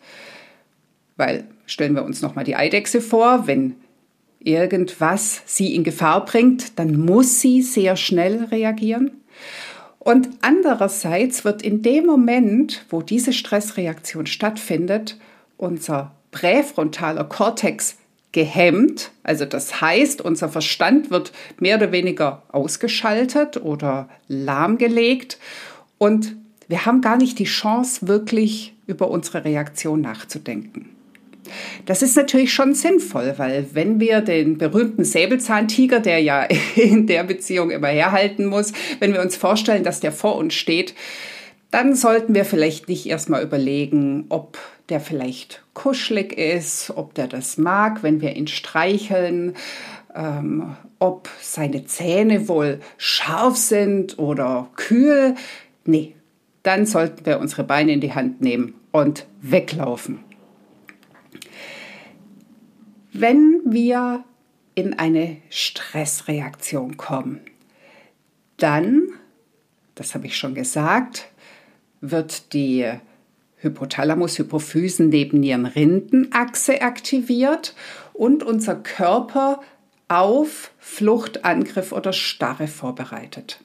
Weil 1.17 1.47
stellen 1.67 1.95
wir 1.95 2.05
uns 2.05 2.23
nochmal 2.23 2.45
die 2.45 2.57
Eidechse 2.57 3.01
vor, 3.01 3.47
wenn 3.47 3.75
irgendwas 4.41 5.43
sie 5.45 5.75
in 5.75 5.85
Gefahr 5.85 6.25
bringt, 6.25 6.79
dann 6.79 6.97
muss 6.97 7.41
sie 7.41 7.61
sehr 7.61 7.97
schnell 7.97 8.45
reagieren. 8.45 9.11
Und 10.09 10.31
andererseits 10.41 11.45
wird 11.45 11.61
in 11.61 11.83
dem 11.83 12.07
Moment, 12.07 12.87
wo 12.89 13.03
diese 13.03 13.35
Stressreaktion 13.35 14.25
stattfindet, 14.25 15.19
unser 15.59 16.13
präfrontaler 16.31 17.25
Kortex 17.25 17.99
gehemmt. 18.33 19.11
Also 19.23 19.45
das 19.45 19.83
heißt, 19.83 20.23
unser 20.23 20.49
Verstand 20.49 21.11
wird 21.11 21.33
mehr 21.61 21.77
oder 21.77 21.93
weniger 21.93 22.43
ausgeschaltet 22.49 23.59
oder 23.59 24.09
lahmgelegt 24.29 25.39
und 25.99 26.37
wir 26.69 26.87
haben 26.87 27.03
gar 27.03 27.19
nicht 27.19 27.39
die 27.39 27.45
Chance, 27.45 28.09
wirklich 28.09 28.73
über 28.87 29.11
unsere 29.11 29.45
Reaktion 29.45 30.01
nachzudenken. 30.01 30.89
Das 31.87 32.03
ist 32.03 32.17
natürlich 32.17 32.53
schon 32.53 32.75
sinnvoll, 32.75 33.35
weil 33.37 33.67
wenn 33.73 34.01
wir 34.01 34.21
den 34.21 34.59
berühmten 34.59 35.05
Säbelzahntiger, 35.05 36.01
der 36.01 36.21
ja 36.21 36.43
in 36.77 37.07
der 37.07 37.25
Beziehung 37.25 37.71
immer 37.71 37.89
herhalten 37.89 38.47
muss, 38.47 38.73
wenn 39.01 39.13
wir 39.13 39.21
uns 39.21 39.37
vorstellen, 39.37 39.85
dass 39.85 40.01
der 40.01 40.13
vor 40.13 40.37
uns 40.37 40.55
steht, 40.55 40.95
dann 41.71 41.95
sollten 41.95 42.35
wir 42.35 42.45
vielleicht 42.45 42.89
nicht 42.89 43.07
erstmal 43.07 43.43
überlegen, 43.43 44.27
ob 44.31 44.59
der 44.89 45.01
vielleicht 45.01 45.63
kuschelig 45.75 46.33
ist, 46.33 46.93
ob 46.97 47.15
der 47.15 47.27
das 47.27 47.59
mag, 47.59 48.03
wenn 48.03 48.21
wir 48.23 48.35
ihn 48.37 48.47
streicheln, 48.47 49.55
ähm, 50.15 50.77
ob 50.99 51.29
seine 51.41 51.85
Zähne 51.85 52.49
wohl 52.49 52.81
scharf 52.97 53.57
sind 53.57 54.19
oder 54.19 54.69
kühl. 54.77 55.35
Nee, 55.85 56.15
dann 56.63 56.87
sollten 56.87 57.27
wir 57.27 57.39
unsere 57.39 57.65
Beine 57.65 57.93
in 57.93 58.01
die 58.01 58.15
Hand 58.15 58.41
nehmen 58.41 58.75
und 58.91 59.27
weglaufen. 59.41 60.21
Wenn 63.13 63.61
wir 63.65 64.25
in 64.75 64.99
eine 64.99 65.39
Stressreaktion 65.51 66.97
kommen, 66.97 67.41
dann, 68.59 69.09
das 69.95 70.15
habe 70.15 70.27
ich 70.27 70.37
schon 70.37 70.55
gesagt, 70.55 71.29
wird 72.01 72.53
die 72.53 72.91
Hypothalamus-Hypophysen 73.61 75.09
neben 75.09 75.41
Nierenrindenachse 75.41 76.83
aktiviert 76.83 77.75
und 78.13 78.43
unser 78.43 78.77
Körper 78.77 79.61
auf 80.09 80.73
Flucht, 80.79 81.45
Angriff 81.45 81.93
oder 81.93 82.13
Starre 82.13 82.69
vorbereitet. 82.69 83.61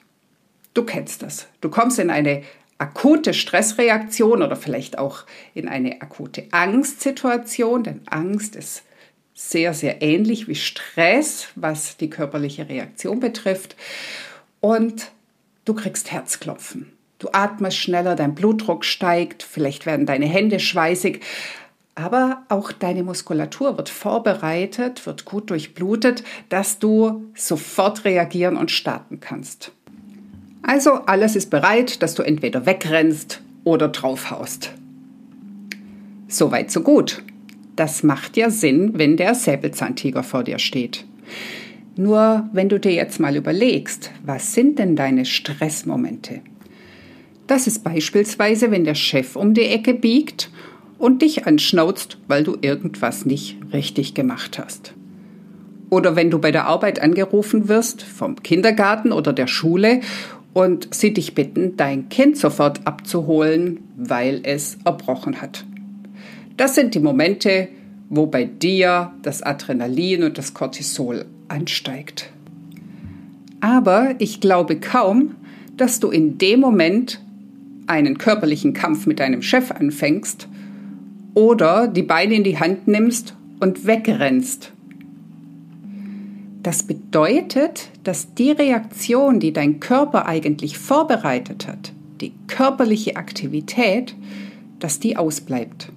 Du 0.74 0.84
kennst 0.84 1.22
das. 1.22 1.46
Du 1.60 1.70
kommst 1.70 1.98
in 1.98 2.10
eine 2.10 2.42
akute 2.78 3.34
Stressreaktion 3.34 4.42
oder 4.42 4.56
vielleicht 4.56 4.98
auch 4.98 5.24
in 5.54 5.68
eine 5.68 6.02
akute 6.02 6.48
Angstsituation, 6.50 7.84
denn 7.84 8.00
Angst 8.06 8.56
ist 8.56 8.82
sehr, 9.34 9.74
sehr 9.74 10.00
ähnlich 10.00 10.48
wie 10.48 10.54
Stress, 10.54 11.48
was 11.56 11.96
die 11.96 12.08
körperliche 12.08 12.68
Reaktion 12.68 13.20
betrifft. 13.20 13.76
Und 14.60 15.10
du 15.64 15.74
kriegst 15.74 16.12
Herzklopfen. 16.12 16.92
Du 17.18 17.28
atmest 17.32 17.78
schneller, 17.78 18.16
dein 18.16 18.34
Blutdruck 18.34 18.84
steigt, 18.84 19.42
vielleicht 19.42 19.86
werden 19.86 20.06
deine 20.06 20.26
Hände 20.26 20.60
schweißig, 20.60 21.20
aber 21.94 22.44
auch 22.48 22.72
deine 22.72 23.02
Muskulatur 23.02 23.76
wird 23.76 23.88
vorbereitet, 23.88 25.06
wird 25.06 25.24
gut 25.24 25.50
durchblutet, 25.50 26.24
dass 26.48 26.78
du 26.78 27.26
sofort 27.34 28.04
reagieren 28.04 28.56
und 28.56 28.70
starten 28.70 29.20
kannst. 29.20 29.72
Also 30.62 30.92
alles 31.06 31.36
ist 31.36 31.50
bereit, 31.50 32.02
dass 32.02 32.14
du 32.14 32.22
entweder 32.22 32.66
wegrennst 32.66 33.42
oder 33.64 33.88
draufhaust. 33.88 34.72
Soweit 36.26 36.70
so 36.70 36.80
gut. 36.80 37.22
Das 37.76 38.02
macht 38.02 38.36
ja 38.36 38.50
Sinn, 38.50 38.92
wenn 38.94 39.16
der 39.16 39.34
Säbelzahntiger 39.34 40.22
vor 40.22 40.44
dir 40.44 40.58
steht. 40.58 41.04
Nur 41.96 42.48
wenn 42.52 42.68
du 42.68 42.78
dir 42.78 42.92
jetzt 42.92 43.20
mal 43.20 43.36
überlegst, 43.36 44.10
was 44.24 44.54
sind 44.54 44.78
denn 44.78 44.96
deine 44.96 45.24
Stressmomente? 45.24 46.40
Das 47.46 47.66
ist 47.66 47.84
beispielsweise, 47.84 48.70
wenn 48.70 48.84
der 48.84 48.94
Chef 48.94 49.36
um 49.36 49.54
die 49.54 49.66
Ecke 49.66 49.94
biegt 49.94 50.50
und 50.98 51.22
dich 51.22 51.46
anschnauzt, 51.46 52.18
weil 52.26 52.42
du 52.42 52.56
irgendwas 52.60 53.26
nicht 53.26 53.58
richtig 53.72 54.14
gemacht 54.14 54.58
hast. 54.58 54.94
Oder 55.90 56.16
wenn 56.16 56.30
du 56.30 56.38
bei 56.38 56.50
der 56.50 56.66
Arbeit 56.66 57.00
angerufen 57.00 57.68
wirst, 57.68 58.02
vom 58.02 58.42
Kindergarten 58.42 59.12
oder 59.12 59.32
der 59.32 59.46
Schule, 59.46 60.00
und 60.54 60.94
sie 60.94 61.12
dich 61.12 61.34
bitten, 61.34 61.76
dein 61.76 62.08
Kind 62.08 62.38
sofort 62.38 62.86
abzuholen, 62.86 63.80
weil 63.96 64.40
es 64.44 64.78
erbrochen 64.84 65.42
hat. 65.42 65.64
Das 66.56 66.74
sind 66.74 66.94
die 66.94 67.00
Momente, 67.00 67.68
wo 68.08 68.26
bei 68.26 68.44
dir 68.44 69.12
das 69.22 69.42
Adrenalin 69.42 70.22
und 70.22 70.38
das 70.38 70.54
Cortisol 70.54 71.24
ansteigt. 71.48 72.30
Aber 73.60 74.14
ich 74.18 74.40
glaube 74.40 74.76
kaum, 74.76 75.34
dass 75.76 75.98
du 75.98 76.10
in 76.10 76.38
dem 76.38 76.60
Moment 76.60 77.20
einen 77.86 78.18
körperlichen 78.18 78.72
Kampf 78.72 79.06
mit 79.06 79.20
deinem 79.20 79.42
Chef 79.42 79.70
anfängst 79.70 80.48
oder 81.34 81.88
die 81.88 82.02
Beine 82.02 82.34
in 82.34 82.44
die 82.44 82.58
Hand 82.58 82.86
nimmst 82.86 83.34
und 83.60 83.86
wegrennst. 83.86 84.72
Das 86.62 86.84
bedeutet, 86.84 87.90
dass 88.04 88.34
die 88.34 88.52
Reaktion, 88.52 89.40
die 89.40 89.52
dein 89.52 89.80
Körper 89.80 90.26
eigentlich 90.26 90.78
vorbereitet 90.78 91.66
hat, 91.66 91.92
die 92.20 92.32
körperliche 92.46 93.16
Aktivität, 93.16 94.14
dass 94.78 94.98
die 94.98 95.16
ausbleibt. 95.16 95.92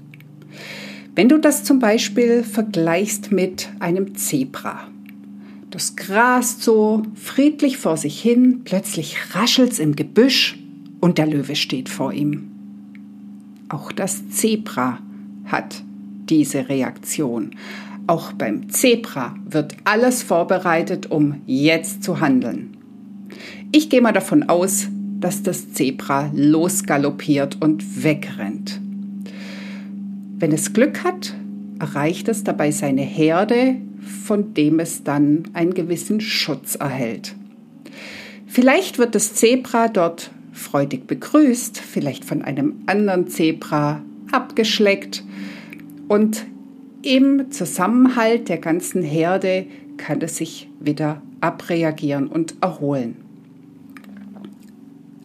Wenn 1.17 1.29
du 1.29 1.39
das 1.39 1.63
zum 1.63 1.79
Beispiel 1.79 2.43
vergleichst 2.43 3.31
mit 3.31 3.69
einem 3.79 4.13
Zebra. 4.13 4.81
Das 5.71 5.95
grast 5.95 6.61
so 6.61 7.01
friedlich 7.15 7.79
vor 7.79 7.97
sich 7.97 8.21
hin, 8.21 8.61
plötzlich 8.65 9.17
raschelt's 9.33 9.79
im 9.79 9.95
Gebüsch 9.95 10.59
und 10.99 11.17
der 11.17 11.25
Löwe 11.25 11.55
steht 11.55 11.89
vor 11.89 12.13
ihm. 12.13 12.51
Auch 13.67 13.91
das 13.91 14.29
Zebra 14.29 14.99
hat 15.45 15.81
diese 16.29 16.69
Reaktion. 16.69 17.55
Auch 18.05 18.33
beim 18.33 18.69
Zebra 18.69 19.33
wird 19.49 19.75
alles 19.85 20.21
vorbereitet, 20.21 21.09
um 21.09 21.41
jetzt 21.47 22.03
zu 22.03 22.19
handeln. 22.19 22.77
Ich 23.71 23.89
gehe 23.89 24.01
mal 24.01 24.13
davon 24.13 24.43
aus, 24.43 24.87
dass 25.19 25.41
das 25.41 25.73
Zebra 25.73 26.29
losgaloppiert 26.35 27.59
und 27.59 28.03
wegrennt. 28.03 28.81
Wenn 30.39 30.51
es 30.51 30.73
Glück 30.73 31.03
hat, 31.03 31.33
erreicht 31.79 32.27
es 32.27 32.43
dabei 32.43 32.69
seine 32.69 33.01
Herde, 33.01 33.77
von 33.99 34.53
dem 34.53 34.79
es 34.79 35.03
dann 35.03 35.45
einen 35.53 35.73
gewissen 35.73 36.21
Schutz 36.21 36.75
erhält. 36.75 37.35
Vielleicht 38.45 38.99
wird 38.99 39.15
das 39.15 39.33
Zebra 39.33 39.87
dort 39.87 40.29
freudig 40.53 41.07
begrüßt, 41.07 41.79
vielleicht 41.79 42.23
von 42.23 42.43
einem 42.43 42.83
anderen 42.85 43.27
Zebra 43.27 44.03
abgeschleckt 44.31 45.23
und 46.07 46.45
im 47.01 47.49
Zusammenhalt 47.49 48.47
der 48.47 48.59
ganzen 48.59 49.01
Herde 49.01 49.65
kann 49.97 50.21
es 50.21 50.37
sich 50.37 50.69
wieder 50.79 51.21
abreagieren 51.41 52.27
und 52.27 52.55
erholen. 52.61 53.15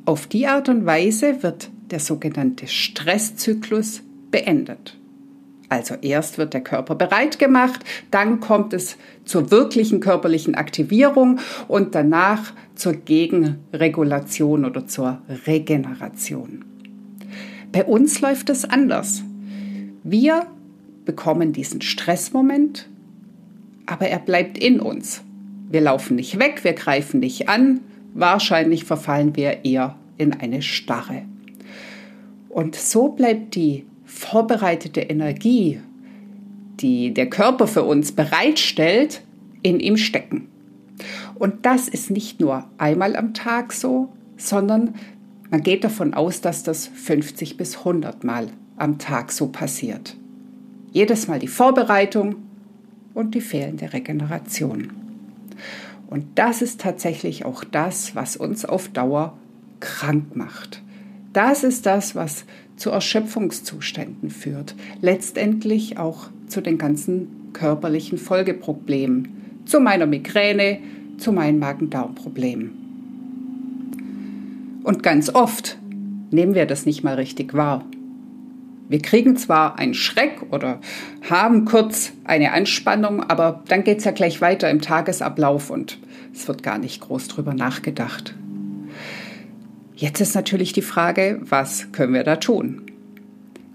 Auf 0.06 0.26
die 0.26 0.46
Art 0.46 0.70
und 0.70 0.86
Weise 0.86 1.42
wird 1.42 1.70
der 1.90 2.00
sogenannte 2.00 2.66
Stresszyklus 2.66 4.02
beendet. 4.30 4.96
Also 5.72 5.94
erst 6.02 6.36
wird 6.36 6.52
der 6.52 6.60
Körper 6.60 6.94
bereit 6.94 7.38
gemacht, 7.38 7.80
dann 8.10 8.40
kommt 8.40 8.74
es 8.74 8.98
zur 9.24 9.50
wirklichen 9.50 10.00
körperlichen 10.00 10.54
Aktivierung 10.54 11.40
und 11.66 11.94
danach 11.94 12.52
zur 12.74 12.92
Gegenregulation 12.92 14.66
oder 14.66 14.86
zur 14.86 15.22
Regeneration. 15.46 16.66
Bei 17.72 17.86
uns 17.86 18.20
läuft 18.20 18.50
es 18.50 18.66
anders. 18.66 19.22
Wir 20.04 20.46
bekommen 21.06 21.54
diesen 21.54 21.80
Stressmoment, 21.80 22.86
aber 23.86 24.08
er 24.08 24.18
bleibt 24.18 24.58
in 24.58 24.78
uns. 24.78 25.22
Wir 25.70 25.80
laufen 25.80 26.16
nicht 26.16 26.38
weg, 26.38 26.64
wir 26.64 26.74
greifen 26.74 27.20
nicht 27.20 27.48
an, 27.48 27.80
wahrscheinlich 28.12 28.84
verfallen 28.84 29.36
wir 29.36 29.64
eher 29.64 29.96
in 30.18 30.34
eine 30.34 30.60
Starre. 30.60 31.22
Und 32.50 32.76
so 32.76 33.08
bleibt 33.08 33.54
die 33.54 33.86
vorbereitete 34.12 35.00
Energie, 35.00 35.80
die 36.80 37.14
der 37.14 37.28
Körper 37.30 37.66
für 37.66 37.82
uns 37.82 38.12
bereitstellt, 38.12 39.22
in 39.62 39.80
ihm 39.80 39.96
stecken. 39.96 40.48
Und 41.34 41.66
das 41.66 41.88
ist 41.88 42.10
nicht 42.10 42.40
nur 42.40 42.68
einmal 42.78 43.16
am 43.16 43.34
Tag 43.34 43.72
so, 43.72 44.12
sondern 44.36 44.94
man 45.50 45.62
geht 45.62 45.84
davon 45.84 46.14
aus, 46.14 46.40
dass 46.40 46.62
das 46.62 46.86
50 46.86 47.56
bis 47.56 47.78
100 47.78 48.24
Mal 48.24 48.48
am 48.76 48.98
Tag 48.98 49.32
so 49.32 49.48
passiert. 49.48 50.16
Jedes 50.92 51.28
Mal 51.28 51.38
die 51.38 51.48
Vorbereitung 51.48 52.36
und 53.14 53.34
die 53.34 53.40
fehlende 53.40 53.92
Regeneration. 53.92 54.92
Und 56.08 56.26
das 56.34 56.62
ist 56.62 56.80
tatsächlich 56.80 57.44
auch 57.44 57.64
das, 57.64 58.14
was 58.14 58.36
uns 58.36 58.64
auf 58.64 58.88
Dauer 58.88 59.36
krank 59.80 60.36
macht. 60.36 60.82
Das 61.32 61.64
ist 61.64 61.86
das, 61.86 62.14
was 62.14 62.44
zu 62.76 62.90
Erschöpfungszuständen 62.90 64.30
führt, 64.30 64.74
letztendlich 65.00 65.98
auch 65.98 66.28
zu 66.48 66.60
den 66.60 66.78
ganzen 66.78 67.52
körperlichen 67.52 68.18
Folgeproblemen, 68.18 69.62
zu 69.64 69.80
meiner 69.80 70.06
Migräne, 70.06 70.78
zu 71.18 71.32
meinen 71.32 71.58
Magen-Darm-Problemen. 71.58 72.82
Und 74.82 75.02
ganz 75.02 75.32
oft 75.34 75.78
nehmen 76.30 76.54
wir 76.54 76.66
das 76.66 76.86
nicht 76.86 77.04
mal 77.04 77.14
richtig 77.14 77.54
wahr. 77.54 77.84
Wir 78.88 79.00
kriegen 79.00 79.36
zwar 79.36 79.78
einen 79.78 79.94
Schreck 79.94 80.42
oder 80.50 80.80
haben 81.30 81.64
kurz 81.64 82.12
eine 82.24 82.52
Anspannung, 82.52 83.22
aber 83.22 83.62
dann 83.68 83.84
geht 83.84 83.98
es 83.98 84.04
ja 84.04 84.10
gleich 84.10 84.40
weiter 84.40 84.68
im 84.70 84.80
Tagesablauf 84.80 85.70
und 85.70 85.98
es 86.34 86.48
wird 86.48 86.62
gar 86.62 86.78
nicht 86.78 87.00
groß 87.00 87.28
drüber 87.28 87.54
nachgedacht. 87.54 88.34
Jetzt 90.02 90.20
ist 90.20 90.34
natürlich 90.34 90.72
die 90.72 90.82
Frage, 90.82 91.40
was 91.44 91.92
können 91.92 92.14
wir 92.14 92.24
da 92.24 92.34
tun? 92.34 92.82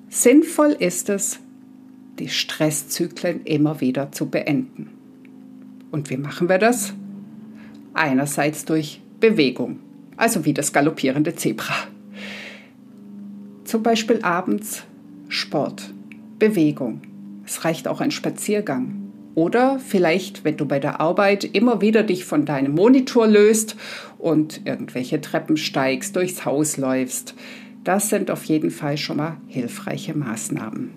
Sinnvoll 0.09 0.75
ist 0.77 1.07
es, 1.07 1.39
die 2.19 2.27
Stresszyklen 2.27 3.45
immer 3.45 3.79
wieder 3.79 4.11
zu 4.11 4.29
beenden. 4.29 4.89
Und 5.89 6.09
wie 6.09 6.17
machen 6.17 6.49
wir 6.49 6.57
das? 6.57 6.93
Einerseits 7.93 8.65
durch 8.65 8.99
Bewegung, 9.21 9.79
also 10.17 10.43
wie 10.43 10.53
das 10.53 10.73
galoppierende 10.73 11.33
Zebra. 11.33 11.75
Zum 13.63 13.81
Beispiel 13.81 14.19
abends 14.21 14.83
Sport, 15.29 15.93
Bewegung. 16.39 17.03
Es 17.45 17.63
reicht 17.63 17.87
auch 17.87 18.01
ein 18.01 18.11
Spaziergang. 18.11 19.07
Oder 19.33 19.79
vielleicht, 19.79 20.43
wenn 20.43 20.57
du 20.57 20.65
bei 20.65 20.79
der 20.79 20.99
Arbeit 20.99 21.45
immer 21.45 21.79
wieder 21.79 22.03
dich 22.03 22.25
von 22.25 22.43
deinem 22.43 22.73
Monitor 22.73 23.27
löst 23.27 23.77
und 24.19 24.65
irgendwelche 24.65 25.21
Treppen 25.21 25.57
steigst, 25.57 26.15
durchs 26.15 26.45
Haus 26.45 26.77
läufst. 26.77 27.35
Das 27.83 28.09
sind 28.09 28.31
auf 28.31 28.43
jeden 28.45 28.71
Fall 28.71 28.97
schon 28.97 29.17
mal 29.17 29.37
hilfreiche 29.47 30.17
Maßnahmen. 30.17 30.91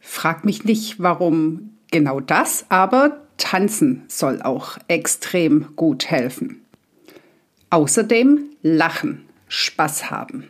Frag 0.00 0.44
mich 0.44 0.64
nicht, 0.64 1.00
warum 1.00 1.70
genau 1.90 2.20
das, 2.20 2.66
aber 2.68 3.22
tanzen 3.36 4.04
soll 4.08 4.42
auch 4.42 4.78
extrem 4.88 5.76
gut 5.76 6.10
helfen. 6.10 6.62
Außerdem 7.70 8.50
lachen, 8.62 9.26
Spaß 9.48 10.10
haben. 10.10 10.48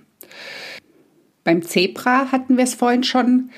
Beim 1.45 1.63
Zebra 1.63 2.33
hatten 2.33 2.57
wir 2.57 2.65
es 2.65 2.75
vorhin 2.75 3.05
schon 3.05 3.51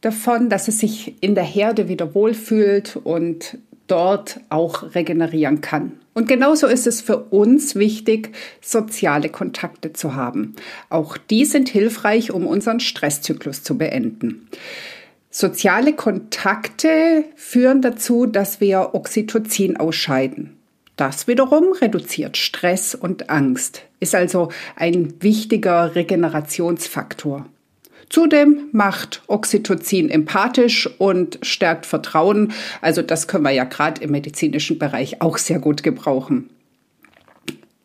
davon, 0.00 0.48
dass 0.48 0.68
es 0.68 0.78
sich 0.78 1.22
in 1.22 1.34
der 1.34 1.44
Herde 1.44 1.88
wieder 1.88 2.14
wohlfühlt 2.14 2.96
und 2.96 3.58
dort 3.86 4.40
auch 4.48 4.94
regenerieren 4.94 5.60
kann. 5.60 5.99
Und 6.12 6.28
genauso 6.28 6.66
ist 6.66 6.86
es 6.86 7.00
für 7.00 7.18
uns 7.18 7.76
wichtig, 7.76 8.34
soziale 8.60 9.28
Kontakte 9.28 9.92
zu 9.92 10.14
haben. 10.14 10.56
Auch 10.88 11.16
die 11.16 11.44
sind 11.44 11.68
hilfreich, 11.68 12.32
um 12.32 12.46
unseren 12.46 12.80
Stresszyklus 12.80 13.62
zu 13.62 13.78
beenden. 13.78 14.48
Soziale 15.30 15.92
Kontakte 15.92 17.24
führen 17.36 17.82
dazu, 17.82 18.26
dass 18.26 18.60
wir 18.60 18.90
Oxytocin 18.94 19.76
ausscheiden. 19.76 20.56
Das 20.96 21.28
wiederum 21.28 21.72
reduziert 21.72 22.36
Stress 22.36 22.94
und 22.94 23.30
Angst, 23.30 23.82
ist 24.00 24.14
also 24.14 24.50
ein 24.76 25.14
wichtiger 25.22 25.94
Regenerationsfaktor. 25.94 27.46
Zudem 28.10 28.68
macht 28.72 29.22
Oxytocin 29.28 30.10
empathisch 30.10 30.90
und 30.98 31.38
stärkt 31.42 31.86
Vertrauen. 31.86 32.52
Also 32.80 33.02
das 33.02 33.28
können 33.28 33.44
wir 33.44 33.52
ja 33.52 33.62
gerade 33.62 34.02
im 34.02 34.10
medizinischen 34.10 34.80
Bereich 34.80 35.22
auch 35.22 35.38
sehr 35.38 35.60
gut 35.60 35.84
gebrauchen. 35.84 36.50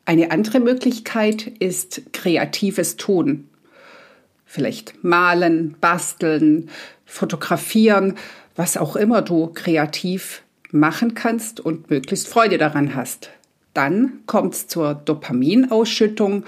Eine 0.04 0.32
andere 0.32 0.60
Möglichkeit 0.60 1.48
ist 1.60 2.12
kreatives 2.12 2.98
Tun. 2.98 3.50
Vielleicht 4.46 5.04
malen, 5.04 5.76
basteln, 5.80 6.70
fotografieren, 7.06 8.16
was 8.56 8.78
auch 8.78 8.96
immer 8.96 9.22
du 9.22 9.48
kreativ 9.54 10.42
machen 10.72 11.14
kannst 11.14 11.60
und 11.60 11.92
möglichst 11.92 12.28
Freude 12.28 12.58
daran 12.58 12.96
hast. 12.96 13.30
Dann 13.76 14.22
kommt 14.26 14.56
es 14.56 14.68
zur 14.68 14.96
Dopaminausschüttung 14.96 16.46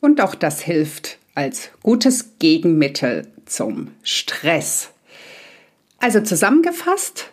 und 0.00 0.20
auch 0.20 0.34
das 0.34 0.60
hilft 0.60 1.18
als 1.36 1.70
gutes 1.82 2.38
Gegenmittel 2.38 3.28
zum 3.44 3.92
Stress. 4.02 4.90
Also 5.98 6.20
zusammengefasst, 6.20 7.30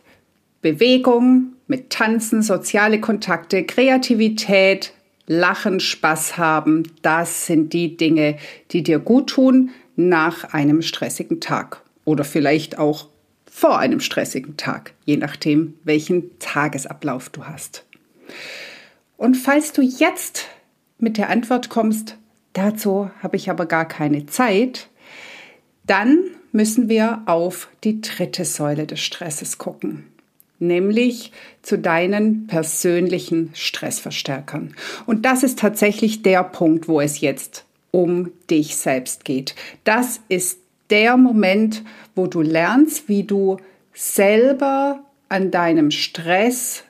Bewegung 0.62 1.54
mit 1.68 1.90
Tanzen, 1.90 2.44
soziale 2.44 3.02
Kontakte, 3.02 3.64
Kreativität, 3.64 4.94
Lachen, 5.26 5.80
Spaß 5.80 6.38
haben, 6.38 6.84
das 7.02 7.46
sind 7.46 7.72
die 7.74 7.96
Dinge, 7.96 8.38
die 8.72 8.84
dir 8.84 9.00
gut 9.00 9.30
tun 9.30 9.72
nach 9.96 10.54
einem 10.54 10.82
stressigen 10.82 11.40
Tag 11.40 11.82
oder 12.04 12.26
vielleicht 12.26 12.78
auch 12.78 13.08
vor 13.46 13.80
einem 13.80 14.02
stressigen 14.02 14.58
Tag, 14.58 14.94
je 15.06 15.16
nachdem, 15.16 15.76
welchen 15.84 16.38
Tagesablauf 16.40 17.30
du 17.30 17.46
hast. 17.46 17.86
Und 19.16 19.36
falls 19.36 19.72
du 19.72 19.82
jetzt 19.82 20.48
mit 20.98 21.18
der 21.18 21.30
Antwort 21.30 21.70
kommst, 21.70 22.18
Dazu 22.54 23.10
habe 23.22 23.36
ich 23.36 23.50
aber 23.50 23.66
gar 23.66 23.88
keine 23.88 24.26
Zeit. 24.28 24.90
Dann 25.86 26.20
müssen 26.52 26.88
wir 26.88 27.24
auf 27.26 27.68
die 27.84 28.00
dritte 28.00 28.46
Säule 28.46 28.86
des 28.86 29.02
Stresses 29.02 29.58
gucken, 29.58 30.06
nämlich 30.60 31.32
zu 31.62 31.78
deinen 31.78 32.48
persönlichen 32.48 33.50
Stressverstärkern. 33.54 34.76
Und 35.06 35.26
das 35.26 35.44
ist 35.44 35.60
tatsächlich 35.60 36.22
der 36.22 36.44
Punkt, 36.44 36.88
wo 36.88 37.02
es 37.02 37.20
jetzt 37.20 37.66
um 37.92 38.32
dich 38.50 38.76
selbst 38.76 39.26
geht. 39.26 39.56
Das 39.84 40.22
ist 40.30 40.60
der 40.90 41.18
Moment, 41.18 41.84
wo 42.16 42.28
du 42.28 42.42
lernst, 42.42 43.10
wie 43.10 43.24
du 43.24 43.58
selber 43.94 45.04
an 45.30 45.52
deinem 45.52 45.92
Stress 45.92 46.84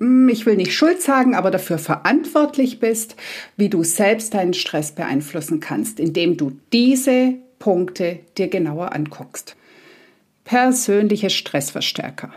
ich 0.00 0.46
will 0.46 0.56
nicht 0.56 0.72
Schuld 0.72 1.02
sagen, 1.02 1.34
aber 1.34 1.50
dafür 1.50 1.78
verantwortlich 1.78 2.80
bist, 2.80 3.16
wie 3.56 3.68
du 3.68 3.84
selbst 3.84 4.32
deinen 4.32 4.54
Stress 4.54 4.92
beeinflussen 4.92 5.60
kannst, 5.60 6.00
indem 6.00 6.38
du 6.38 6.52
diese 6.72 7.34
Punkte 7.58 8.20
dir 8.38 8.48
genauer 8.48 8.94
anguckst. 8.94 9.56
Persönliche 10.44 11.28
Stressverstärker. 11.28 12.30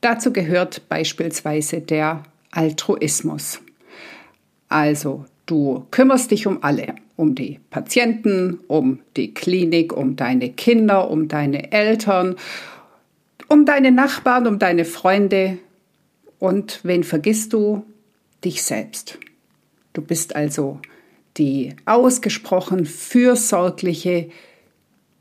Dazu 0.00 0.32
gehört 0.32 0.88
beispielsweise 0.88 1.80
der 1.80 2.22
Altruismus. 2.52 3.60
Also 4.68 5.26
du 5.46 5.86
kümmerst 5.90 6.30
dich 6.30 6.46
um 6.46 6.62
alle, 6.62 6.94
um 7.16 7.34
die 7.34 7.58
Patienten, 7.70 8.60
um 8.68 9.00
die 9.16 9.34
Klinik, 9.34 9.92
um 9.92 10.14
deine 10.14 10.50
Kinder, 10.50 11.10
um 11.10 11.26
deine 11.26 11.72
Eltern, 11.72 12.36
um 13.48 13.64
deine 13.64 13.90
Nachbarn, 13.90 14.46
um 14.46 14.58
deine 14.58 14.84
Freunde, 14.84 15.58
und 16.42 16.80
wen 16.82 17.04
vergisst 17.04 17.52
du? 17.52 17.84
Dich 18.44 18.64
selbst. 18.64 19.20
Du 19.92 20.02
bist 20.02 20.34
also 20.34 20.80
die 21.36 21.76
ausgesprochen 21.84 22.84
fürsorgliche, 22.84 24.28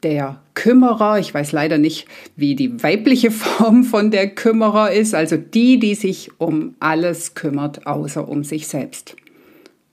der 0.01 0.41
Kümmerer, 0.55 1.19
ich 1.19 1.31
weiß 1.31 1.51
leider 1.51 1.77
nicht, 1.77 2.07
wie 2.35 2.55
die 2.55 2.81
weibliche 2.81 3.29
Form 3.31 3.83
von 3.83 4.09
der 4.09 4.31
Kümmerer 4.33 4.93
ist, 4.93 5.13
also 5.13 5.37
die, 5.37 5.77
die 5.77 5.93
sich 5.93 6.31
um 6.39 6.73
alles 6.79 7.35
kümmert, 7.35 7.85
außer 7.85 8.27
um 8.27 8.43
sich 8.43 8.67
selbst. 8.67 9.15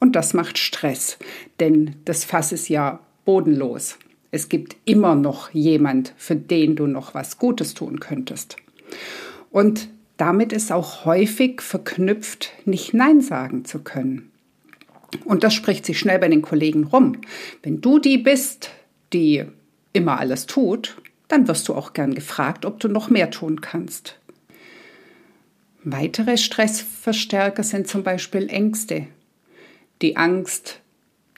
Und 0.01 0.17
das 0.17 0.33
macht 0.33 0.57
Stress, 0.57 1.19
denn 1.61 1.97
das 2.07 2.25
Fass 2.25 2.53
ist 2.53 2.71
ja 2.71 3.01
bodenlos. 3.27 3.99
Es 4.31 4.49
gibt 4.49 4.77
immer 4.87 5.15
noch 5.15 5.51
jemand, 5.51 6.15
für 6.17 6.37
den 6.37 6.75
du 6.75 6.87
noch 6.87 7.13
was 7.13 7.37
Gutes 7.37 7.75
tun 7.75 8.01
könntest. 8.01 8.57
Und 9.51 9.91
damit 10.19 10.53
ist 10.53 10.71
auch 10.71 11.07
häufig 11.07 11.63
verknüpft, 11.63 12.53
nicht 12.67 12.93
Nein 12.93 13.23
sagen 13.23 13.65
zu 13.65 13.79
können. 13.79 14.31
Und 15.25 15.43
das 15.43 15.55
spricht 15.55 15.87
sich 15.87 15.99
schnell 15.99 16.19
bei 16.19 16.29
den 16.29 16.43
Kollegen 16.43 16.85
rum. 16.85 17.17
Wenn 17.63 17.81
du 17.81 17.99
die 17.99 18.19
bist, 18.19 18.71
die 19.15 19.45
immer 19.93 20.19
alles 20.19 20.47
tut, 20.47 21.01
dann 21.29 21.49
wirst 21.49 21.69
du 21.69 21.75
auch 21.75 21.93
gern 21.93 22.15
gefragt, 22.15 22.67
ob 22.67 22.81
du 22.81 22.89
noch 22.89 23.09
mehr 23.09 23.31
tun 23.31 23.61
kannst. 23.61 24.19
Weitere 25.85 26.37
Stressverstärker 26.37 27.63
sind 27.63 27.89
zum 27.89 28.03
Beispiel 28.03 28.49
Ängste. 28.49 29.07
Die 30.03 30.17
Angst, 30.17 30.81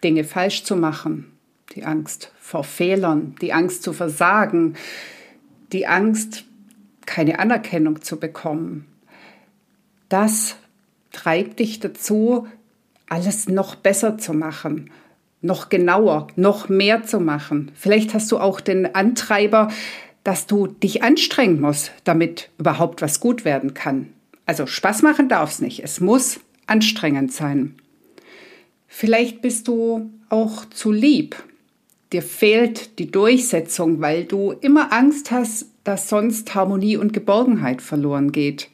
Dinge 0.02 0.24
falsch 0.24 0.64
zu 0.64 0.74
machen, 0.74 1.32
die 1.74 1.84
Angst 1.84 2.32
vor 2.40 2.64
Fehlern, 2.64 3.36
die 3.40 3.52
Angst 3.52 3.82
zu 3.82 3.92
versagen, 3.92 4.74
die 5.72 5.86
Angst, 5.86 6.44
keine 7.06 7.38
Anerkennung 7.38 8.02
zu 8.02 8.18
bekommen. 8.18 8.86
Das 10.08 10.56
treibt 11.12 11.58
dich 11.60 11.80
dazu, 11.80 12.46
alles 13.08 13.48
noch 13.48 13.74
besser 13.74 14.18
zu 14.18 14.32
machen, 14.32 14.90
noch 15.40 15.68
genauer, 15.68 16.28
noch 16.36 16.68
mehr 16.68 17.04
zu 17.04 17.20
machen. 17.20 17.72
Vielleicht 17.74 18.14
hast 18.14 18.30
du 18.32 18.38
auch 18.38 18.60
den 18.60 18.94
Antreiber, 18.94 19.68
dass 20.24 20.46
du 20.46 20.66
dich 20.66 21.02
anstrengen 21.02 21.60
musst, 21.60 21.92
damit 22.04 22.50
überhaupt 22.58 23.02
was 23.02 23.20
gut 23.20 23.44
werden 23.44 23.74
kann. 23.74 24.12
Also 24.46 24.66
Spaß 24.66 25.02
machen 25.02 25.28
darf 25.28 25.50
es 25.50 25.60
nicht. 25.60 25.82
Es 25.82 26.00
muss 26.00 26.40
anstrengend 26.66 27.32
sein. 27.32 27.76
Vielleicht 28.86 29.42
bist 29.42 29.68
du 29.68 30.10
auch 30.28 30.64
zu 30.66 30.92
lieb. 30.92 31.36
Dir 32.12 32.22
fehlt 32.22 32.98
die 32.98 33.10
Durchsetzung, 33.10 34.00
weil 34.00 34.24
du 34.24 34.52
immer 34.52 34.92
Angst 34.92 35.30
hast, 35.30 35.66
dass 35.84 36.08
sonst 36.08 36.54
Harmonie 36.54 36.96
und 36.96 37.12
Geborgenheit 37.12 37.82
verloren 37.82 38.32
geht. 38.32 38.68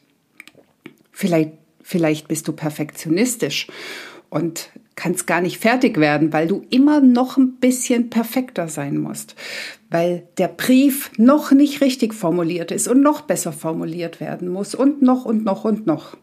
Vielleicht, 1.13 1.53
vielleicht 1.83 2.29
bist 2.29 2.49
du 2.49 2.53
perfektionistisch 2.53 3.69
und 4.29 4.71
kannst 4.97 5.27
gar 5.27 5.41
nicht 5.41 5.59
fertig 5.59 5.99
werden, 5.99 6.33
weil 6.33 6.49
du 6.49 6.65
immer 6.71 7.01
noch 7.01 7.37
ein 7.37 7.57
bisschen 7.57 8.11
perfekter 8.11 8.69
sein 8.69 8.99
musst, 8.99 9.37
weil 9.91 10.27
der 10.39 10.49
Brief 10.49 11.11
noch 11.19 11.53
nicht 11.53 11.81
richtig 11.81 12.15
formuliert 12.15 12.71
ist 12.71 12.89
und 12.89 13.03
noch 13.03 13.21
besser 13.21 13.53
formuliert 13.53 14.21
werden 14.21 14.49
muss 14.49 14.75
und 14.75 15.03
noch 15.03 15.25
und 15.25 15.45
noch 15.45 15.65
und 15.65 15.87
noch. 15.87 16.17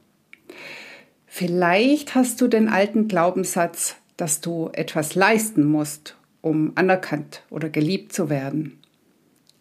Vielleicht 1.27 2.13
hast 2.13 2.41
du 2.41 2.47
den 2.47 2.67
alten 2.67 3.07
Glaubenssatz, 3.07 3.95
dass 4.17 4.41
du 4.41 4.69
etwas 4.73 5.15
leisten 5.15 5.63
musst, 5.63 6.15
um 6.41 6.73
anerkannt 6.75 7.43
oder 7.49 7.69
geliebt 7.69 8.13
zu 8.13 8.29
werden. 8.29 8.79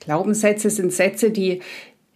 Glaubenssätze 0.04 0.68
sind 0.68 0.92
Sätze, 0.92 1.30
die 1.30 1.60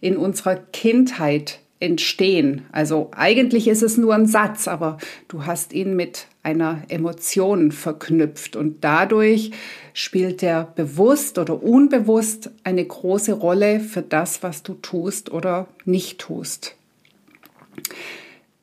in 0.01 0.17
unserer 0.17 0.55
Kindheit 0.55 1.59
entstehen. 1.79 2.65
Also 2.71 3.11
eigentlich 3.15 3.67
ist 3.67 3.81
es 3.81 3.97
nur 3.97 4.13
ein 4.13 4.25
Satz, 4.25 4.67
aber 4.67 4.97
du 5.27 5.45
hast 5.45 5.73
ihn 5.73 5.95
mit 5.95 6.27
einer 6.43 6.83
Emotion 6.89 7.71
verknüpft 7.71 8.55
und 8.55 8.83
dadurch 8.83 9.51
spielt 9.93 10.43
er 10.43 10.65
bewusst 10.75 11.37
oder 11.37 11.61
unbewusst 11.61 12.49
eine 12.63 12.83
große 12.83 13.33
Rolle 13.33 13.79
für 13.79 14.01
das, 14.01 14.43
was 14.43 14.63
du 14.63 14.73
tust 14.73 15.31
oder 15.31 15.67
nicht 15.85 16.19
tust. 16.19 16.75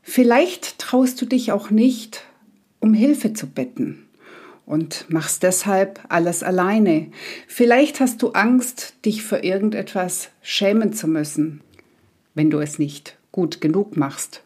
Vielleicht 0.03 0.79
traust 0.79 1.21
du 1.23 1.27
dich 1.27 1.53
auch 1.53 1.71
nicht, 1.71 2.25
um 2.81 2.95
Hilfe 2.95 3.33
zu 3.33 3.47
bitten 3.47 4.04
und 4.67 5.07
machst 5.09 5.43
deshalb 5.43 6.01
alles 6.09 6.43
alleine. 6.43 7.09
Vielleicht 7.47 8.01
hast 8.01 8.23
du 8.23 8.31
Angst, 8.31 8.95
dich 9.05 9.23
für 9.23 9.39
irgendetwas 9.39 10.31
schämen 10.43 10.93
zu 10.93 11.07
müssen 11.09 11.61
wenn 12.35 12.51
du 12.51 12.59
es 12.59 12.79
nicht 12.79 13.17
gut 13.33 13.61
genug 13.61 13.97
machst. 13.97 14.43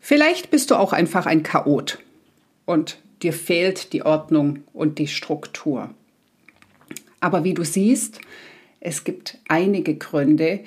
Vielleicht 0.00 0.50
bist 0.50 0.70
du 0.70 0.76
auch 0.76 0.92
einfach 0.92 1.26
ein 1.26 1.42
Chaot 1.42 1.98
und 2.64 2.98
dir 3.22 3.32
fehlt 3.32 3.92
die 3.92 4.04
Ordnung 4.04 4.60
und 4.72 4.98
die 4.98 5.08
Struktur. 5.08 5.90
Aber 7.20 7.44
wie 7.44 7.54
du 7.54 7.64
siehst, 7.64 8.20
es 8.80 9.02
gibt 9.02 9.38
einige 9.48 9.96
Gründe, 9.96 10.60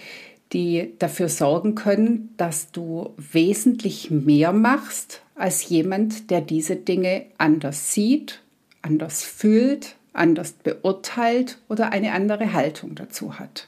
die 0.51 0.93
dafür 0.99 1.29
sorgen 1.29 1.75
können, 1.75 2.33
dass 2.35 2.71
du 2.71 3.13
wesentlich 3.15 4.11
mehr 4.11 4.51
machst 4.51 5.21
als 5.35 5.69
jemand, 5.69 6.29
der 6.29 6.41
diese 6.41 6.75
Dinge 6.75 7.25
anders 7.37 7.93
sieht, 7.93 8.40
anders 8.81 9.23
fühlt, 9.23 9.95
anders 10.13 10.53
beurteilt 10.53 11.59
oder 11.69 11.91
eine 11.91 12.13
andere 12.13 12.53
Haltung 12.53 12.95
dazu 12.95 13.39
hat. 13.39 13.67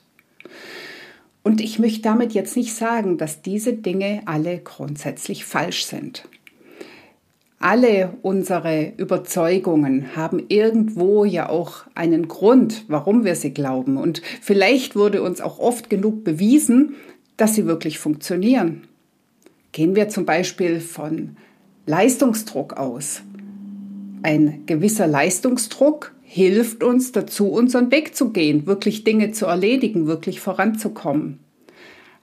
Und 1.43 1.59
ich 1.59 1.77
möchte 1.77 2.01
damit 2.01 2.33
jetzt 2.33 2.55
nicht 2.55 2.73
sagen, 2.73 3.17
dass 3.17 3.41
diese 3.41 3.73
Dinge 3.73 4.21
alle 4.25 4.59
grundsätzlich 4.59 5.45
falsch 5.45 5.85
sind. 5.85 6.27
Alle 7.59 8.17
unsere 8.21 8.91
Überzeugungen 8.97 10.17
haben 10.17 10.43
irgendwo 10.49 11.23
ja 11.23 11.47
auch 11.47 11.85
einen 11.95 12.27
Grund, 12.27 12.85
warum 12.89 13.23
wir 13.23 13.35
sie 13.35 13.53
glauben. 13.53 13.95
Und 13.95 14.21
vielleicht 14.41 14.95
wurde 14.95 15.21
uns 15.21 15.39
auch 15.39 15.59
oft 15.59 15.89
genug 15.89 16.25
bewiesen, 16.25 16.95
dass 17.37 17.55
sie 17.55 17.65
wirklich 17.65 17.99
funktionieren. 17.99 18.87
Gehen 19.71 19.95
wir 19.95 20.09
zum 20.09 20.25
Beispiel 20.25 20.81
von 20.81 21.37
Leistungsdruck 21.85 22.73
aus. 22.73 23.21
Ein 24.23 24.65
gewisser 24.65 25.05
Leistungsdruck 25.05 26.13
hilft 26.23 26.81
uns 26.81 27.11
dazu, 27.11 27.51
unseren 27.51 27.91
Weg 27.91 28.15
zu 28.15 28.31
gehen, 28.31 28.65
wirklich 28.65 29.03
Dinge 29.03 29.31
zu 29.31 29.45
erledigen, 29.45 30.07
wirklich 30.07 30.39
voranzukommen. 30.39 31.39